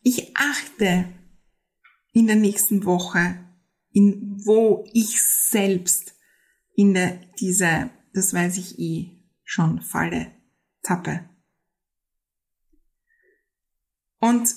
Ich 0.03 0.35
achte 0.37 1.05
in 2.13 2.27
der 2.27 2.35
nächsten 2.35 2.85
Woche, 2.85 3.39
in 3.97 4.45
wo 4.45 4.85
ich 4.93 5.23
selbst 5.23 6.13
in 6.75 6.93
der, 6.93 7.19
diese, 7.39 7.89
das 8.13 8.31
weiß 8.31 8.59
ich 8.59 8.77
eh, 8.77 9.09
schon 9.43 9.81
Falle 9.81 10.31
tappe. 10.83 11.27
Und 14.19 14.53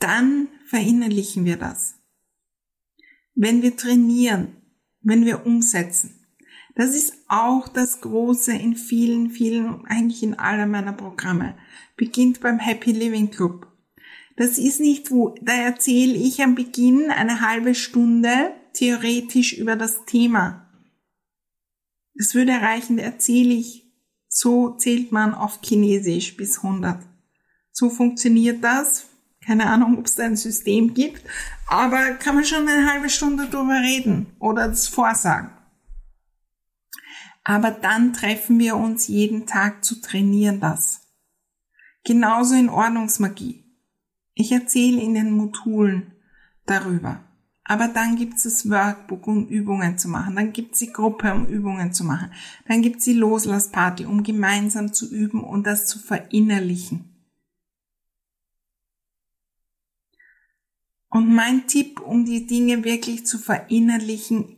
dann 0.00 0.48
verinnerlichen 0.66 1.44
wir 1.44 1.56
das. 1.56 1.94
Wenn 3.36 3.62
wir 3.62 3.76
trainieren, 3.76 4.56
wenn 5.00 5.24
wir 5.24 5.46
umsetzen. 5.46 6.26
Das 6.74 6.96
ist 6.96 7.14
auch 7.28 7.68
das 7.68 8.00
Große 8.00 8.52
in 8.52 8.74
vielen, 8.74 9.30
vielen, 9.30 9.86
eigentlich 9.86 10.24
in 10.24 10.34
aller 10.40 10.66
meiner 10.66 10.92
Programme. 10.92 11.56
Beginnt 11.96 12.40
beim 12.40 12.58
Happy 12.58 12.90
Living 12.90 13.30
Club. 13.30 13.75
Das 14.36 14.58
ist 14.58 14.80
nicht, 14.80 15.10
wo, 15.10 15.34
da 15.40 15.52
erzähle 15.54 16.14
ich 16.14 16.42
am 16.42 16.54
Beginn 16.54 17.10
eine 17.10 17.40
halbe 17.40 17.74
Stunde 17.74 18.54
theoretisch 18.74 19.54
über 19.54 19.76
das 19.76 20.04
Thema. 20.04 20.70
Es 22.14 22.34
würde 22.34 22.52
reichen, 22.52 22.98
erzähle 22.98 23.54
ich, 23.54 23.86
so 24.28 24.76
zählt 24.76 25.10
man 25.12 25.34
auf 25.34 25.60
Chinesisch 25.62 26.36
bis 26.36 26.58
100. 26.58 26.98
So 27.72 27.88
funktioniert 27.88 28.62
das. 28.62 29.06
Keine 29.44 29.66
Ahnung, 29.66 29.98
ob 29.98 30.06
es 30.06 30.16
da 30.16 30.24
ein 30.24 30.36
System 30.36 30.92
gibt, 30.92 31.22
aber 31.68 32.14
kann 32.14 32.34
man 32.34 32.44
schon 32.44 32.66
eine 32.66 32.90
halbe 32.90 33.08
Stunde 33.08 33.46
drüber 33.46 33.80
reden 33.80 34.26
oder 34.40 34.66
das 34.66 34.88
vorsagen. 34.88 35.50
Aber 37.44 37.70
dann 37.70 38.12
treffen 38.12 38.58
wir 38.58 38.76
uns 38.76 39.06
jeden 39.06 39.46
Tag 39.46 39.84
zu 39.84 40.00
trainieren 40.00 40.58
das. 40.58 41.02
Genauso 42.02 42.56
in 42.56 42.68
Ordnungsmagie. 42.68 43.65
Ich 44.38 44.52
erzähle 44.52 45.00
in 45.00 45.14
den 45.14 45.30
Modulen 45.32 46.12
darüber. 46.66 47.24
Aber 47.64 47.88
dann 47.88 48.16
gibt's 48.16 48.42
das 48.42 48.68
Workbook, 48.68 49.26
um 49.26 49.48
Übungen 49.48 49.96
zu 49.96 50.08
machen. 50.08 50.36
Dann 50.36 50.52
gibt's 50.52 50.78
die 50.78 50.92
Gruppe, 50.92 51.32
um 51.32 51.46
Übungen 51.46 51.92
zu 51.94 52.04
machen. 52.04 52.30
Dann 52.68 52.82
gibt's 52.82 53.04
die 53.04 53.14
Loslassparty, 53.14 54.04
um 54.04 54.22
gemeinsam 54.22 54.92
zu 54.92 55.10
üben 55.10 55.42
und 55.42 55.66
das 55.66 55.86
zu 55.86 55.98
verinnerlichen. 55.98 57.16
Und 61.08 61.34
mein 61.34 61.66
Tipp, 61.66 62.00
um 62.00 62.26
die 62.26 62.46
Dinge 62.46 62.84
wirklich 62.84 63.24
zu 63.24 63.38
verinnerlichen, 63.38 64.56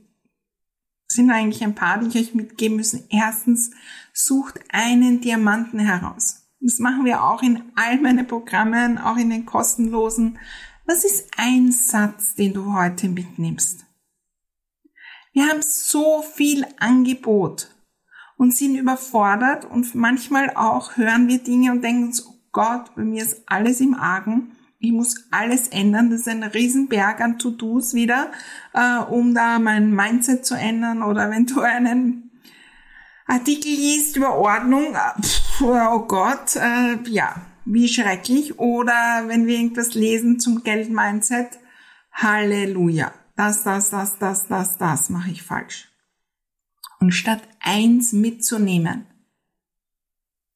sind 1.07 1.31
eigentlich 1.31 1.63
ein 1.63 1.77
paar, 1.77 2.01
die 2.01 2.09
ich 2.09 2.17
euch 2.17 2.35
mitgeben 2.35 2.77
müssen. 2.77 3.05
Erstens, 3.11 3.71
sucht 4.13 4.61
einen 4.71 5.21
Diamanten 5.21 5.79
heraus. 5.79 6.48
Das 6.61 6.79
machen 6.79 7.05
wir 7.05 7.23
auch 7.23 7.43
in 7.43 7.63
all 7.77 8.01
meinen 8.01 8.27
Programmen, 8.27 8.99
auch 8.99 9.17
in 9.17 9.31
den 9.31 9.47
kostenlosen 9.47 10.39
was 10.91 11.05
ist 11.05 11.33
ein 11.37 11.71
Satz, 11.71 12.35
den 12.35 12.55
du 12.55 12.73
heute 12.73 13.11
mitnimmst? 13.11 13.85
Wir 15.35 15.47
haben 15.47 15.61
so 15.61 16.23
viel 16.23 16.65
Angebot 16.79 17.69
und 18.39 18.55
sind 18.55 18.75
überfordert 18.75 19.67
und 19.67 19.95
manchmal 19.95 20.49
auch 20.57 20.97
hören 20.97 21.29
wir 21.29 21.41
Dinge 21.41 21.73
und 21.73 21.83
denken 21.83 22.05
uns, 22.05 22.27
oh 22.27 22.33
Gott, 22.53 22.95
bei 22.97 23.03
mir 23.03 23.23
ist 23.23 23.43
alles 23.45 23.83
im 23.83 23.93
Argen. 23.93 24.57
Ich 24.79 24.91
muss 24.91 25.29
alles 25.31 25.69
ändern. 25.69 26.09
Das 26.09 26.21
ist 26.21 26.29
ein 26.29 26.43
Riesenberg 26.43 27.21
an 27.21 27.39
To-Dos 27.39 27.93
wieder, 27.93 28.33
äh, 28.73 29.01
um 29.11 29.35
da 29.35 29.59
mein 29.59 29.95
Mindset 29.95 30.47
zu 30.47 30.55
ändern. 30.55 31.03
Oder 31.03 31.31
wenn 31.31 31.45
du 31.45 31.61
einen 31.61 32.31
Artikel 33.27 33.73
liest 33.73 34.17
über 34.17 34.37
Ordnung, 34.37 34.95
äh, 34.95 35.21
pff, 35.21 35.48
oh 35.61 36.01
Gott, 36.07 36.57
äh, 36.57 36.99
ja, 37.09 37.47
wie 37.65 37.89
schrecklich. 37.89 38.59
Oder 38.59 39.25
wenn 39.27 39.47
wir 39.47 39.57
irgendwas 39.57 39.95
lesen 39.95 40.41
zum 40.41 40.63
Geld-Mindset, 40.63 41.59
Halleluja. 42.13 43.13
Das, 43.37 43.63
das, 43.63 43.91
das, 43.91 44.19
das, 44.19 44.49
das, 44.49 44.79
das 44.79 45.11
mache 45.11 45.31
ich 45.31 45.43
falsch. 45.43 45.89
Und 47.01 47.13
statt 47.13 47.43
eins 47.61 48.13
mitzunehmen, 48.13 49.07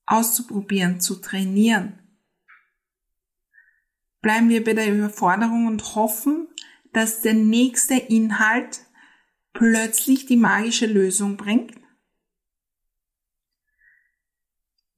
auszuprobieren, 0.07 1.01
zu 1.01 1.17
trainieren, 1.17 2.01
bleiben 4.21 4.49
wir 4.49 4.65
bei 4.65 4.75
der 4.75 4.93
Überforderung 4.93 5.67
und 5.67 5.95
hoffen, 5.95 6.49
dass 6.93 7.23
der 7.23 7.35
nächste 7.35 7.95
Inhalt 7.95 8.81
plötzlich 9.53 10.27
die 10.27 10.37
magische 10.37 10.87
Lösung 10.87 11.37
bringt 11.37 11.82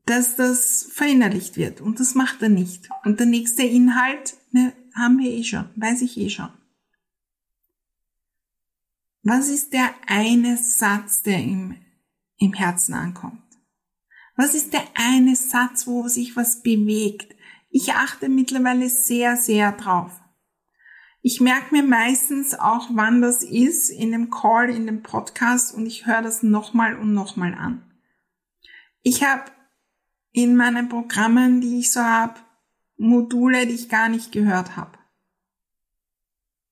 dass 0.07 0.37
das 0.37 0.89
verinnerlicht 0.93 1.57
wird. 1.57 1.81
Und 1.81 2.01
das 2.01 2.15
macht 2.15 2.43
er 2.43 2.49
nicht. 2.49 2.89
Und 3.05 3.21
der 3.21 3.27
nächste 3.27 3.63
Inhalt, 3.63 4.37
ne, 4.53 4.73
haben 4.95 5.19
wir 5.19 5.31
eh 5.31 5.45
schon, 5.45 5.69
weiß 5.77 6.03
ich 6.03 6.17
eh 6.19 6.31
schon. 6.31 6.51
Was 9.23 9.49
ist 9.49 9.73
der 9.73 9.91
eine 10.07 10.59
Satz, 10.59 11.23
der 11.23 11.39
im, 11.39 11.77
im 12.37 12.53
Herzen 12.53 12.93
ankommt? 12.93 13.41
Was 14.37 14.55
ist 14.55 14.73
der 14.73 14.85
eine 14.95 15.37
Satz, 15.37 15.87
wo 15.87 16.09
sich 16.09 16.37
was 16.37 16.63
bewegt? 16.63 17.35
Ich 17.71 17.93
achte 17.93 18.29
mittlerweile 18.29 18.89
sehr, 18.91 19.37
sehr 19.37 19.73
drauf. 19.73 20.21
Ich 21.23 21.41
merke 21.41 21.75
mir 21.75 21.83
meistens 21.83 22.55
auch, 22.55 22.89
wann 22.93 23.23
das 23.23 23.43
ist, 23.43 23.89
in 23.89 24.13
dem 24.13 24.29
Call, 24.29 24.69
in 24.69 24.85
dem 24.85 25.03
Podcast 25.03 25.75
und 25.75 25.87
ich 25.87 26.07
höre 26.07 26.21
das 26.21 26.43
nochmal 26.43 26.99
und 26.99 27.15
nochmal 27.15 27.55
an. 27.55 27.83
Ich 29.03 29.25
habe 29.25 29.51
in 30.35 30.57
meinen 30.57 30.89
Programmen, 30.89 31.61
die 31.61 31.79
ich 31.79 31.93
so 31.93 32.01
habe, 32.01 32.35
Module, 32.97 33.67
die 33.67 33.75
ich 33.75 33.89
gar 33.89 34.09
nicht 34.09 34.33
gehört 34.33 34.77
habe. 34.77 34.99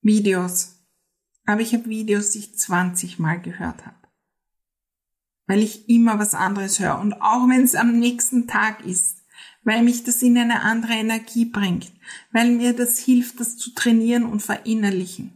Videos. 0.01 0.85
Aber 1.45 1.61
ich 1.61 1.73
habe 1.73 1.85
Videos, 1.85 2.31
die 2.31 2.39
ich 2.39 2.57
20 2.57 3.19
Mal 3.19 3.41
gehört 3.41 3.85
habe. 3.85 3.95
Weil 5.47 5.59
ich 5.59 5.87
immer 5.87 6.19
was 6.19 6.35
anderes 6.35 6.79
höre. 6.79 6.99
Und 6.99 7.13
auch 7.21 7.47
wenn 7.47 7.63
es 7.63 7.75
am 7.75 7.97
nächsten 7.97 8.47
Tag 8.47 8.85
ist, 8.85 9.23
weil 9.63 9.81
mich 9.81 10.03
das 10.03 10.21
in 10.21 10.37
eine 10.37 10.61
andere 10.61 10.93
Energie 10.93 11.45
bringt, 11.45 11.93
weil 12.33 12.51
mir 12.51 12.73
das 12.73 12.99
hilft, 12.99 13.39
das 13.39 13.55
zu 13.55 13.73
trainieren 13.73 14.25
und 14.25 14.41
verinnerlichen. 14.41 15.31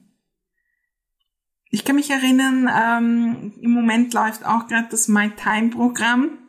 Ich 1.70 1.86
kann 1.86 1.96
mich 1.96 2.10
erinnern, 2.10 2.70
ähm, 2.74 3.54
im 3.62 3.72
Moment 3.72 4.14
läuft 4.14 4.46
auch 4.46 4.68
gerade 4.68 4.90
das 4.90 5.08
My 5.08 5.30
Time 5.30 5.70
Programm 5.70 6.40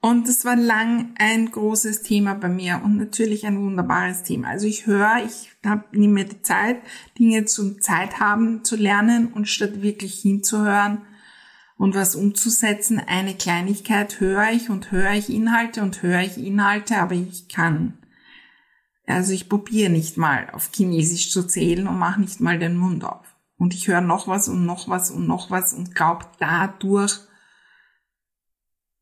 und 0.00 0.28
das 0.28 0.44
war 0.44 0.56
lang 0.56 1.14
ein 1.18 1.50
großes 1.50 2.02
Thema 2.02 2.34
bei 2.34 2.48
mir 2.48 2.80
und 2.82 2.96
natürlich 2.96 3.46
ein 3.46 3.60
wunderbares 3.60 4.22
Thema. 4.22 4.48
Also 4.48 4.66
ich 4.66 4.86
höre, 4.86 5.24
ich 5.26 5.50
hab, 5.64 5.92
nehme 5.92 6.14
mir 6.14 6.24
die 6.24 6.40
Zeit, 6.40 6.78
Dinge 7.18 7.44
zum 7.44 7.80
Zeit 7.82 8.18
haben 8.18 8.64
zu 8.64 8.76
lernen 8.76 9.28
und 9.32 9.46
statt 9.46 9.82
wirklich 9.82 10.20
hinzuhören 10.20 11.02
und 11.80 11.94
was 11.94 12.14
umzusetzen, 12.14 12.98
eine 12.98 13.34
Kleinigkeit 13.34 14.20
höre 14.20 14.50
ich 14.52 14.68
und 14.68 14.90
höre 14.90 15.12
ich 15.12 15.30
Inhalte 15.30 15.82
und 15.82 16.02
höre 16.02 16.20
ich 16.20 16.36
Inhalte, 16.36 16.98
aber 16.98 17.14
ich 17.14 17.48
kann. 17.48 17.98
Also 19.06 19.32
ich 19.32 19.48
probiere 19.48 19.90
nicht 19.90 20.16
mal 20.16 20.50
auf 20.50 20.70
Chinesisch 20.74 21.30
zu 21.30 21.46
zählen 21.46 21.88
und 21.88 21.98
mache 21.98 22.20
nicht 22.20 22.40
mal 22.40 22.58
den 22.58 22.76
Mund 22.76 23.04
auf. 23.04 23.34
Und 23.56 23.74
ich 23.74 23.88
höre 23.88 24.02
noch 24.02 24.28
was 24.28 24.48
und 24.48 24.64
noch 24.64 24.88
was 24.88 25.10
und 25.10 25.26
noch 25.26 25.50
was 25.50 25.72
und 25.72 25.94
glaube 25.94 26.26
dadurch, 26.38 27.20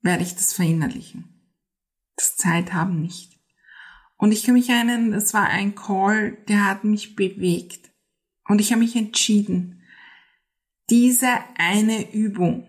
werde 0.02 0.22
ich 0.22 0.34
das 0.34 0.52
verinnerlichen. 0.52 1.52
Das 2.16 2.36
Zeit 2.36 2.72
haben 2.72 3.00
nicht. 3.00 3.38
Und 4.16 4.32
ich 4.32 4.42
kann 4.42 4.54
mich 4.54 4.68
erinnern, 4.68 5.12
es 5.12 5.32
war 5.32 5.46
ein 5.46 5.74
Call, 5.74 6.38
der 6.48 6.66
hat 6.66 6.84
mich 6.84 7.14
bewegt. 7.14 7.90
Und 8.48 8.60
ich 8.60 8.72
habe 8.72 8.82
mich 8.82 8.96
entschieden, 8.96 9.82
diese 10.90 11.28
eine 11.56 12.12
Übung, 12.12 12.68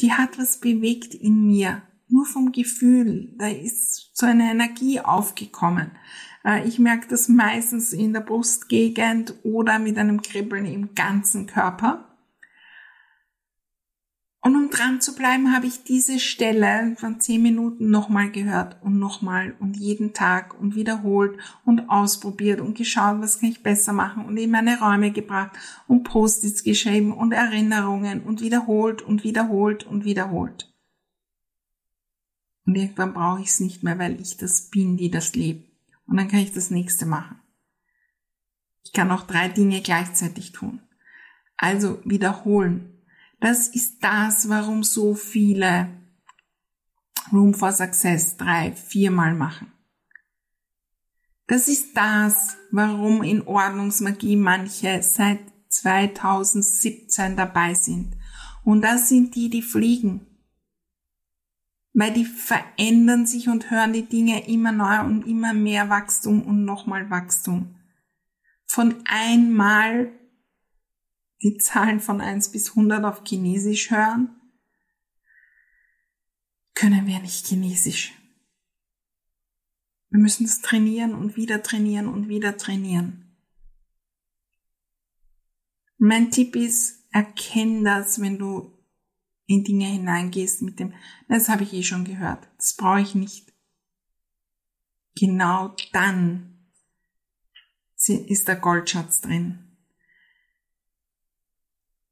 die 0.00 0.12
hat 0.12 0.38
was 0.38 0.60
bewegt 0.60 1.14
in 1.14 1.46
mir. 1.46 1.82
Nur 2.08 2.24
vom 2.24 2.52
Gefühl, 2.52 3.34
da 3.38 3.48
ist 3.48 4.16
so 4.16 4.24
eine 4.24 4.50
Energie 4.50 5.00
aufgekommen. 5.00 5.90
Äh, 6.44 6.66
ich 6.66 6.78
merke 6.78 7.08
das 7.08 7.28
meistens 7.28 7.92
in 7.92 8.12
der 8.12 8.20
Brustgegend 8.20 9.34
oder 9.42 9.78
mit 9.78 9.98
einem 9.98 10.22
Kribbeln 10.22 10.64
im 10.64 10.94
ganzen 10.94 11.46
Körper. 11.46 12.07
Und 14.48 14.56
um 14.56 14.70
dran 14.70 15.02
zu 15.02 15.14
bleiben, 15.14 15.54
habe 15.54 15.66
ich 15.66 15.84
diese 15.84 16.18
Stelle 16.18 16.96
von 16.96 17.20
zehn 17.20 17.42
Minuten 17.42 17.90
nochmal 17.90 18.30
gehört 18.30 18.82
und 18.82 18.98
nochmal 18.98 19.54
und 19.60 19.76
jeden 19.76 20.14
Tag 20.14 20.58
und 20.58 20.74
wiederholt 20.74 21.38
und 21.66 21.90
ausprobiert 21.90 22.62
und 22.62 22.74
geschaut, 22.74 23.20
was 23.20 23.40
kann 23.40 23.50
ich 23.50 23.62
besser 23.62 23.92
machen 23.92 24.24
und 24.24 24.38
in 24.38 24.50
meine 24.50 24.80
Räume 24.80 25.10
gebracht 25.10 25.50
und 25.86 26.04
Post-its 26.04 26.64
geschrieben 26.64 27.12
und 27.12 27.32
Erinnerungen 27.32 28.22
und 28.22 28.40
wiederholt 28.40 29.02
und 29.02 29.22
wiederholt 29.22 29.84
und 29.84 30.06
wiederholt. 30.06 30.72
Und 32.64 32.74
irgendwann 32.74 33.12
brauche 33.12 33.42
ich 33.42 33.48
es 33.48 33.60
nicht 33.60 33.82
mehr, 33.82 33.98
weil 33.98 34.18
ich 34.18 34.38
das 34.38 34.70
bin, 34.70 34.96
die 34.96 35.10
das 35.10 35.34
lebt. 35.34 35.70
Und 36.06 36.16
dann 36.16 36.28
kann 36.28 36.40
ich 36.40 36.52
das 36.52 36.70
nächste 36.70 37.04
machen. 37.04 37.38
Ich 38.82 38.94
kann 38.94 39.10
auch 39.10 39.26
drei 39.26 39.48
Dinge 39.48 39.82
gleichzeitig 39.82 40.52
tun. 40.52 40.80
Also 41.58 42.00
wiederholen, 42.06 42.97
das 43.40 43.68
ist 43.68 44.02
das, 44.02 44.48
warum 44.48 44.82
so 44.82 45.14
viele 45.14 45.88
Room 47.32 47.54
for 47.54 47.72
Success 47.72 48.36
drei, 48.36 48.72
viermal 48.72 49.34
machen. 49.34 49.72
Das 51.46 51.68
ist 51.68 51.96
das, 51.96 52.56
warum 52.70 53.22
in 53.22 53.46
Ordnungsmagie 53.46 54.36
manche 54.36 55.02
seit 55.02 55.40
2017 55.70 57.36
dabei 57.36 57.74
sind. 57.74 58.16
Und 58.64 58.82
das 58.82 59.08
sind 59.08 59.34
die, 59.34 59.48
die 59.48 59.62
fliegen. 59.62 60.26
Weil 61.94 62.12
die 62.12 62.26
verändern 62.26 63.26
sich 63.26 63.48
und 63.48 63.70
hören 63.70 63.92
die 63.92 64.06
Dinge 64.06 64.46
immer 64.46 64.72
neu 64.72 65.00
und 65.00 65.26
immer 65.26 65.54
mehr 65.54 65.88
Wachstum 65.88 66.42
und 66.42 66.64
nochmal 66.64 67.08
Wachstum. 67.08 67.76
Von 68.66 68.96
einmal 69.06 70.12
die 71.42 71.56
Zahlen 71.58 72.00
von 72.00 72.20
1 72.20 72.50
bis 72.50 72.70
100 72.70 73.04
auf 73.04 73.22
Chinesisch 73.24 73.90
hören, 73.90 74.34
können 76.74 77.06
wir 77.06 77.20
nicht 77.20 77.46
Chinesisch. 77.46 78.12
Wir 80.10 80.20
müssen 80.20 80.46
es 80.46 80.60
trainieren 80.62 81.14
und 81.14 81.36
wieder 81.36 81.62
trainieren 81.62 82.08
und 82.08 82.28
wieder 82.28 82.56
trainieren. 82.56 83.36
Mein 85.98 86.30
Tipp 86.30 86.56
ist, 86.56 87.06
erkenn 87.10 87.84
das, 87.84 88.20
wenn 88.20 88.38
du 88.38 88.78
in 89.46 89.64
Dinge 89.64 89.86
hineingehst 89.86 90.62
mit 90.62 90.78
dem, 90.78 90.94
das 91.28 91.48
habe 91.48 91.64
ich 91.64 91.72
eh 91.72 91.82
schon 91.82 92.04
gehört, 92.04 92.48
das 92.56 92.76
brauche 92.76 93.00
ich 93.00 93.14
nicht. 93.14 93.52
Genau 95.16 95.74
dann 95.92 96.70
ist 98.06 98.46
der 98.46 98.56
Goldschatz 98.56 99.20
drin. 99.20 99.67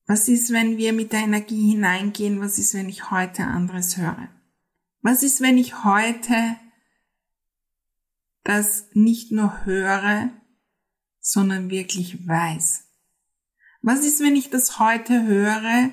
Was 0.07 0.29
ist, 0.29 0.53
wenn 0.53 0.77
wir 0.77 0.93
mit 0.93 1.13
der 1.13 1.21
Energie 1.21 1.71
hineingehen? 1.71 2.41
Was 2.41 2.59
ist, 2.59 2.75
wenn 2.75 2.89
ich 2.89 3.11
heute 3.11 3.45
anderes 3.45 3.97
höre? 3.97 4.29
Was 5.03 5.25
ist, 5.25 5.41
wenn 5.41 5.59
ich 5.59 5.85
heute 5.85 6.57
das 8.45 8.87
nicht 8.93 9.33
nur 9.33 9.65
höre, 9.65 10.31
sondern 11.19 11.71
wirklich 11.71 12.27
weiß? 12.27 12.85
Was 13.83 14.05
ist, 14.05 14.21
wenn 14.21 14.37
ich 14.37 14.49
das 14.49 14.79
heute 14.79 15.27
höre 15.27 15.91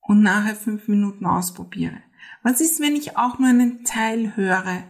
und 0.00 0.22
nachher 0.22 0.54
fünf 0.54 0.86
Minuten 0.86 1.26
ausprobiere? 1.26 2.00
Was 2.44 2.60
ist, 2.60 2.80
wenn 2.80 2.94
ich 2.94 3.16
auch 3.16 3.40
nur 3.40 3.48
einen 3.48 3.84
Teil 3.84 4.36
höre, 4.36 4.84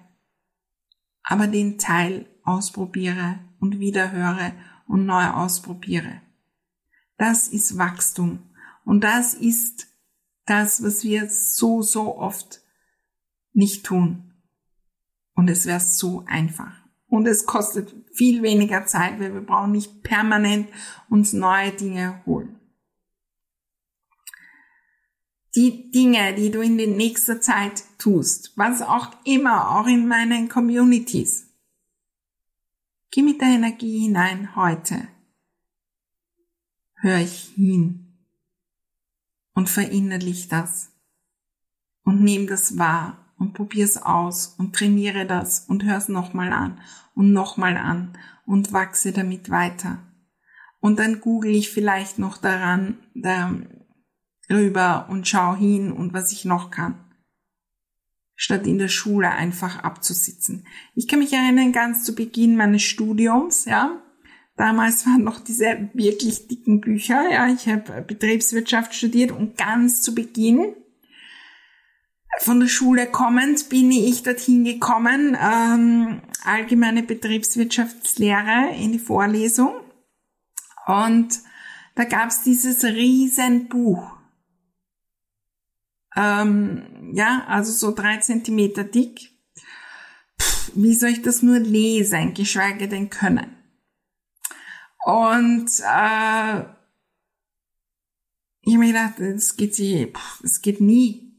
aber 1.22 1.46
den 1.46 1.78
Teil 1.78 2.28
ausprobiere 2.44 3.38
und 3.58 3.78
wieder 3.78 4.12
höre 4.12 4.52
und 4.86 5.06
neu 5.06 5.24
ausprobiere? 5.30 6.20
Das 7.16 7.48
ist 7.48 7.78
Wachstum. 7.78 8.50
Und 8.84 9.02
das 9.02 9.34
ist 9.34 9.88
das, 10.44 10.82
was 10.82 11.02
wir 11.02 11.28
so, 11.28 11.82
so 11.82 12.16
oft 12.16 12.60
nicht 13.52 13.84
tun. 13.84 14.32
Und 15.34 15.48
es 15.48 15.66
wäre 15.66 15.80
so 15.80 16.24
einfach. 16.26 16.72
Und 17.08 17.26
es 17.26 17.46
kostet 17.46 17.94
viel 18.12 18.42
weniger 18.42 18.86
Zeit, 18.86 19.20
weil 19.20 19.34
wir 19.34 19.40
brauchen 19.40 19.72
nicht 19.72 20.02
permanent 20.02 20.68
uns 21.08 21.32
neue 21.32 21.72
Dinge 21.72 22.22
holen. 22.26 22.60
Die 25.54 25.90
Dinge, 25.90 26.34
die 26.34 26.50
du 26.50 26.60
in 26.60 26.76
der 26.76 26.88
nächsten 26.88 27.40
Zeit 27.40 27.84
tust, 27.98 28.52
was 28.56 28.82
auch 28.82 29.10
immer, 29.24 29.70
auch 29.70 29.86
in 29.86 30.06
meinen 30.06 30.48
Communities. 30.48 31.48
Geh 33.10 33.22
mit 33.22 33.40
der 33.40 33.48
Energie 33.48 34.00
hinein 34.00 34.54
heute 34.54 35.08
höre 37.06 37.20
ich 37.20 37.52
hin 37.54 38.18
und 39.54 39.70
verinnerlich 39.70 40.48
das 40.48 40.90
und 42.02 42.20
nehme 42.20 42.46
das 42.46 42.78
wahr 42.78 43.32
und 43.38 43.54
probier's 43.54 43.96
aus 43.96 44.56
und 44.58 44.74
trainiere 44.74 45.24
das 45.24 45.60
und 45.60 45.84
hör's 45.84 46.08
nochmal 46.08 46.52
an 46.52 46.80
und 47.14 47.32
nochmal 47.32 47.76
an 47.76 48.18
und 48.44 48.72
wachse 48.72 49.12
damit 49.12 49.50
weiter. 49.50 49.98
Und 50.80 50.98
dann 50.98 51.20
google 51.20 51.54
ich 51.54 51.70
vielleicht 51.70 52.18
noch 52.18 52.38
daran, 52.38 52.98
darüber 54.48 55.06
und 55.08 55.28
schau 55.28 55.54
hin 55.54 55.92
und 55.92 56.12
was 56.12 56.32
ich 56.32 56.44
noch 56.44 56.72
kann. 56.72 57.04
Statt 58.34 58.66
in 58.66 58.78
der 58.78 58.88
Schule 58.88 59.30
einfach 59.30 59.78
abzusitzen. 59.78 60.66
Ich 60.94 61.06
kann 61.06 61.20
mich 61.20 61.32
erinnern, 61.32 61.72
ganz 61.72 62.04
zu 62.04 62.14
Beginn 62.14 62.56
meines 62.56 62.82
Studiums, 62.82 63.64
ja, 63.64 64.02
Damals 64.56 65.04
waren 65.06 65.24
noch 65.24 65.40
diese 65.40 65.90
wirklich 65.92 66.48
dicken 66.48 66.80
Bücher. 66.80 67.30
Ja, 67.30 67.48
ich 67.48 67.68
habe 67.68 68.02
Betriebswirtschaft 68.02 68.94
studiert 68.94 69.32
und 69.32 69.58
ganz 69.58 70.02
zu 70.02 70.14
Beginn 70.14 70.74
von 72.38 72.60
der 72.60 72.68
Schule 72.68 73.06
kommend 73.06 73.68
bin 73.68 73.90
ich 73.90 74.22
dorthin 74.22 74.64
gekommen, 74.64 75.36
ähm, 75.40 76.20
allgemeine 76.44 77.02
Betriebswirtschaftslehre 77.02 78.74
in 78.76 78.92
die 78.92 78.98
Vorlesung. 78.98 79.74
Und 80.86 81.40
da 81.94 82.04
gab's 82.04 82.42
dieses 82.42 82.84
Riesenbuch. 82.84 84.12
Ähm, 86.14 87.12
ja, 87.14 87.44
also 87.48 87.72
so 87.72 87.94
drei 87.94 88.18
Zentimeter 88.18 88.84
dick. 88.84 89.30
Pff, 90.40 90.72
wie 90.74 90.94
soll 90.94 91.10
ich 91.10 91.22
das 91.22 91.42
nur 91.42 91.58
lesen, 91.58 92.34
geschweige 92.34 92.88
denn 92.88 93.10
können? 93.10 93.55
Und 95.06 95.70
äh, 95.88 96.64
ich 98.62 98.74
habe 98.74 98.78
mir 98.78 98.88
gedacht, 98.88 99.14
das 99.20 99.56
geht, 99.56 99.76
sie, 99.76 100.12
das 100.42 100.62
geht 100.62 100.80
nie. 100.80 101.32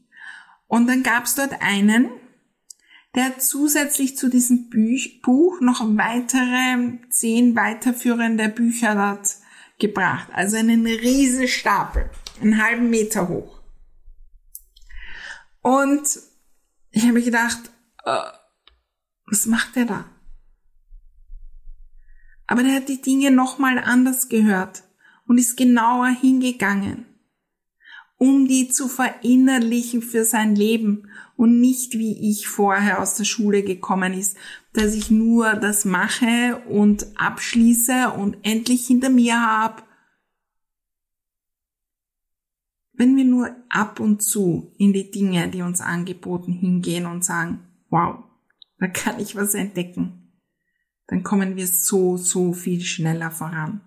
Und 0.68 0.86
dann 0.86 1.02
gab 1.02 1.24
es 1.24 1.34
dort 1.34 1.52
einen, 1.60 2.08
der 3.14 3.38
zusätzlich 3.40 4.16
zu 4.16 4.30
diesem 4.30 4.70
Büch, 4.70 5.20
Buch 5.20 5.60
noch 5.60 5.82
weitere 5.82 6.98
zehn 7.10 7.54
weiterführende 7.56 8.48
Bücher 8.48 8.94
dort 8.94 9.36
gebracht. 9.78 10.28
Also 10.32 10.56
einen 10.56 10.86
riesen 10.86 11.46
Stapel, 11.46 12.08
einen 12.40 12.62
halben 12.64 12.88
Meter 12.88 13.28
hoch. 13.28 13.60
Und 15.60 16.08
ich 16.90 17.02
habe 17.02 17.12
mir 17.12 17.22
gedacht, 17.22 17.70
äh, 18.06 18.30
was 19.26 19.44
macht 19.44 19.76
der 19.76 19.84
da? 19.84 20.04
Aber 22.48 22.62
der 22.62 22.76
hat 22.76 22.88
die 22.88 23.00
Dinge 23.00 23.30
nochmal 23.30 23.78
anders 23.78 24.28
gehört 24.30 24.82
und 25.26 25.38
ist 25.38 25.58
genauer 25.58 26.08
hingegangen, 26.08 27.04
um 28.16 28.48
die 28.48 28.68
zu 28.68 28.88
verinnerlichen 28.88 30.00
für 30.00 30.24
sein 30.24 30.56
Leben 30.56 31.10
und 31.36 31.60
nicht 31.60 31.92
wie 31.92 32.30
ich 32.30 32.48
vorher 32.48 33.00
aus 33.00 33.16
der 33.16 33.24
Schule 33.24 33.62
gekommen 33.62 34.14
ist, 34.14 34.36
dass 34.72 34.94
ich 34.94 35.10
nur 35.10 35.54
das 35.54 35.84
mache 35.84 36.62
und 36.70 37.06
abschließe 37.16 38.12
und 38.16 38.38
endlich 38.42 38.86
hinter 38.86 39.10
mir 39.10 39.40
habe. 39.40 39.82
Wenn 42.94 43.14
wir 43.14 43.26
nur 43.26 43.54
ab 43.68 44.00
und 44.00 44.22
zu 44.22 44.72
in 44.78 44.94
die 44.94 45.10
Dinge, 45.10 45.48
die 45.48 45.60
uns 45.60 45.82
angeboten, 45.82 46.52
hingehen 46.52 47.04
und 47.04 47.26
sagen, 47.26 47.60
wow, 47.90 48.24
da 48.78 48.88
kann 48.88 49.20
ich 49.20 49.36
was 49.36 49.54
entdecken 49.54 50.17
dann 51.08 51.22
kommen 51.22 51.56
wir 51.56 51.66
so, 51.66 52.16
so 52.16 52.52
viel 52.52 52.82
schneller 52.82 53.30
voran. 53.30 53.80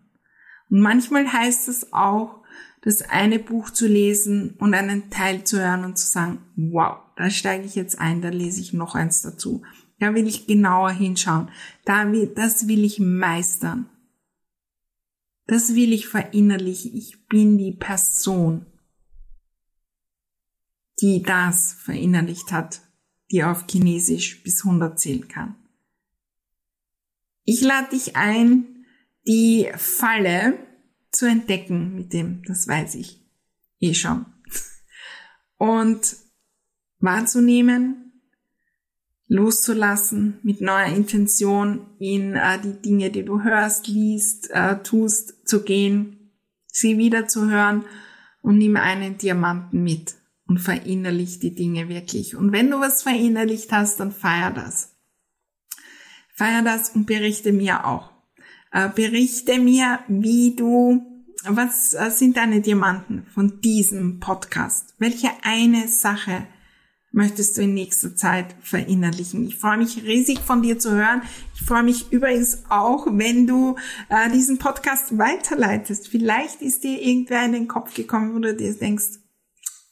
Und 0.70 0.82
manchmal 0.82 1.32
heißt 1.32 1.70
es 1.70 1.94
auch, 1.94 2.42
das 2.82 3.04
eine 3.04 3.38
Buch 3.38 3.70
zu 3.70 3.88
lesen 3.88 4.56
und 4.58 4.74
einen 4.74 5.10
Teil 5.12 5.44
zu 5.44 5.60
hören 5.60 5.86
und 5.86 5.98
zu 5.98 6.08
sagen, 6.08 6.40
wow, 6.56 6.98
da 7.16 7.30
steige 7.30 7.66
ich 7.66 7.76
jetzt 7.76 8.00
ein, 8.00 8.22
da 8.22 8.30
lese 8.30 8.60
ich 8.60 8.74
noch 8.74 8.96
eins 8.96 9.22
dazu. 9.22 9.62
Da 10.00 10.16
will 10.16 10.28
ich 10.28 10.48
genauer 10.48 10.92
hinschauen. 10.92 11.52
Da 11.86 12.12
will, 12.12 12.26
das 12.26 12.68
will 12.68 12.84
ich 12.84 13.00
meistern. 13.00 13.88
Das 15.46 15.76
will 15.76 15.94
ich 15.94 16.08
verinnerlichen. 16.08 16.96
Ich 16.96 17.28
bin 17.28 17.60
die 17.60 17.74
Person, 17.74 18.66
die 21.00 21.22
das 21.22 21.74
verinnerlicht 21.74 22.52
hat, 22.52 22.82
die 23.30 23.44
auf 23.44 23.66
Chinesisch 23.70 24.42
bis 24.44 24.66
100 24.66 25.00
zählen 25.00 25.28
kann. 25.28 25.61
Ich 27.54 27.60
lade 27.60 27.90
dich 27.90 28.16
ein, 28.16 28.86
die 29.28 29.70
Falle 29.76 30.58
zu 31.12 31.26
entdecken 31.26 31.94
mit 31.96 32.14
dem, 32.14 32.44
das 32.48 32.66
weiß 32.66 32.96
ich. 32.96 33.20
eh 33.82 33.94
schon. 33.94 34.26
Und 35.58 36.16
wahrzunehmen, 37.00 38.14
loszulassen, 39.28 40.40
mit 40.44 40.62
neuer 40.62 40.96
Intention 40.96 41.88
in 42.00 42.38
äh, 42.38 42.58
die 42.62 42.82
Dinge, 42.82 43.10
die 43.12 43.26
du 43.26 43.44
hörst, 43.44 43.86
liest, 43.90 44.50
äh, 44.52 44.82
tust, 44.82 45.46
zu 45.46 45.64
gehen, 45.64 46.32
sie 46.68 46.98
wieder 46.98 47.28
zu 47.28 47.50
hören 47.50 47.84
und 48.42 48.60
nimm 48.60 48.78
einen 48.78 49.18
Diamanten 49.18 49.84
mit 49.84 50.16
und 50.46 50.60
verinnerlich 50.60 51.40
die 51.40 51.54
Dinge 51.54 51.90
wirklich. 51.90 52.34
Und 52.34 52.54
wenn 52.54 52.72
du 52.72 52.80
was 52.80 53.04
verinnerlicht 53.04 53.74
hast, 53.74 54.00
dann 54.00 54.14
feier 54.14 54.52
das. 54.52 54.91
Feier 56.42 56.64
das 56.64 56.90
und 56.90 57.06
berichte 57.06 57.54
mir 57.54 57.86
auch. 57.86 58.10
Äh, 58.72 58.90
berichte 58.90 59.60
mir, 59.60 60.00
wie 60.08 60.56
du 60.56 61.06
was 61.44 61.94
äh, 61.94 62.10
sind 62.10 62.36
deine 62.36 62.62
Diamanten 62.62 63.28
von 63.32 63.62
diesem 63.62 64.20
Podcast? 64.20 64.96
Welche 64.98 65.30
eine 65.44 65.88
Sache 65.88 66.48
möchtest 67.12 67.58
du 67.58 67.62
in 67.62 67.76
nächster 67.76 68.16
Zeit 68.16 68.56
verinnerlichen? 68.64 69.46
Ich 69.46 69.58
freue 69.58 69.78
mich 69.78 70.04
riesig 70.04 70.40
von 70.40 70.64
dir 70.64 70.80
zu 70.80 70.90
hören. 70.90 71.22
Ich 71.54 71.62
freue 71.62 71.84
mich 71.84 72.12
übrigens 72.12 72.64
auch, 72.70 73.06
wenn 73.12 73.46
du 73.46 73.76
äh, 74.10 74.32
diesen 74.32 74.58
Podcast 74.58 75.20
weiterleitest. 75.20 76.08
Vielleicht 76.08 76.64
ist 76.64 76.84
dir 76.84 77.00
irgendwer 77.00 77.46
in 77.46 77.52
den 77.52 77.68
Kopf 77.68 77.94
gekommen, 77.94 78.34
wo 78.34 78.40
du 78.40 78.56
dir 78.56 78.74
denkst, 78.74 79.21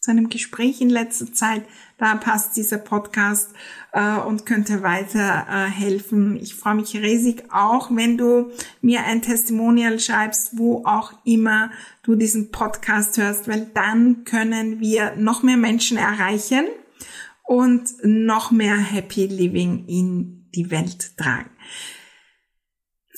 einem 0.10 0.30
Gespräch 0.30 0.82
in 0.82 0.90
letzter 0.90 1.32
Zeit, 1.34 1.64
da 1.98 2.16
passt 2.16 2.56
dieser 2.58 2.78
Podcast 2.78 3.54
äh, 3.92 4.18
und 4.18 4.46
könnte 4.46 4.84
weiter 4.84 5.46
äh, 5.50 5.70
helfen. 5.70 6.38
Ich 6.38 6.56
freue 6.56 6.76
mich 6.76 6.96
riesig 6.96 7.44
auch, 7.52 7.90
wenn 7.94 8.18
du 8.18 8.52
mir 8.82 9.04
ein 9.04 9.22
Testimonial 9.22 10.00
schreibst, 10.00 10.58
wo 10.58 10.86
auch 10.86 11.14
immer 11.26 11.72
du 12.04 12.16
diesen 12.16 12.52
Podcast 12.52 13.18
hörst, 13.18 13.48
weil 13.48 13.70
dann 13.74 14.24
können 14.24 14.80
wir 14.80 15.16
noch 15.16 15.44
mehr 15.44 15.58
Menschen 15.58 15.98
erreichen 15.98 16.66
und 17.44 17.90
noch 18.04 18.52
mehr 18.52 18.78
Happy 18.78 19.26
Living 19.26 19.86
in 19.88 20.48
die 20.56 20.72
Welt 20.72 21.18
tragen 21.18 21.50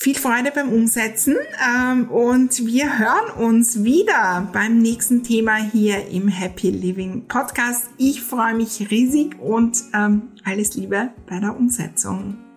viel 0.02 0.16
Freude 0.16 0.52
beim 0.52 0.70
Umsetzen 0.70 1.36
ähm, 1.64 2.10
und 2.10 2.66
wir 2.66 2.98
hören 2.98 3.30
uns 3.38 3.84
wieder 3.84 4.50
beim 4.52 4.80
nächsten 4.80 5.22
Thema 5.22 5.58
hier 5.58 6.08
im 6.08 6.28
Happy 6.28 6.72
Living 6.72 7.28
Podcast. 7.28 7.88
Ich 8.00 8.24
freue 8.24 8.56
mich 8.56 8.90
riesig 8.90 9.40
und 9.40 9.78
ähm, 9.94 10.32
alles 10.44 10.74
Liebe 10.74 11.12
bei 11.28 11.40
der 11.40 11.56
Umsetzung. 11.56 12.51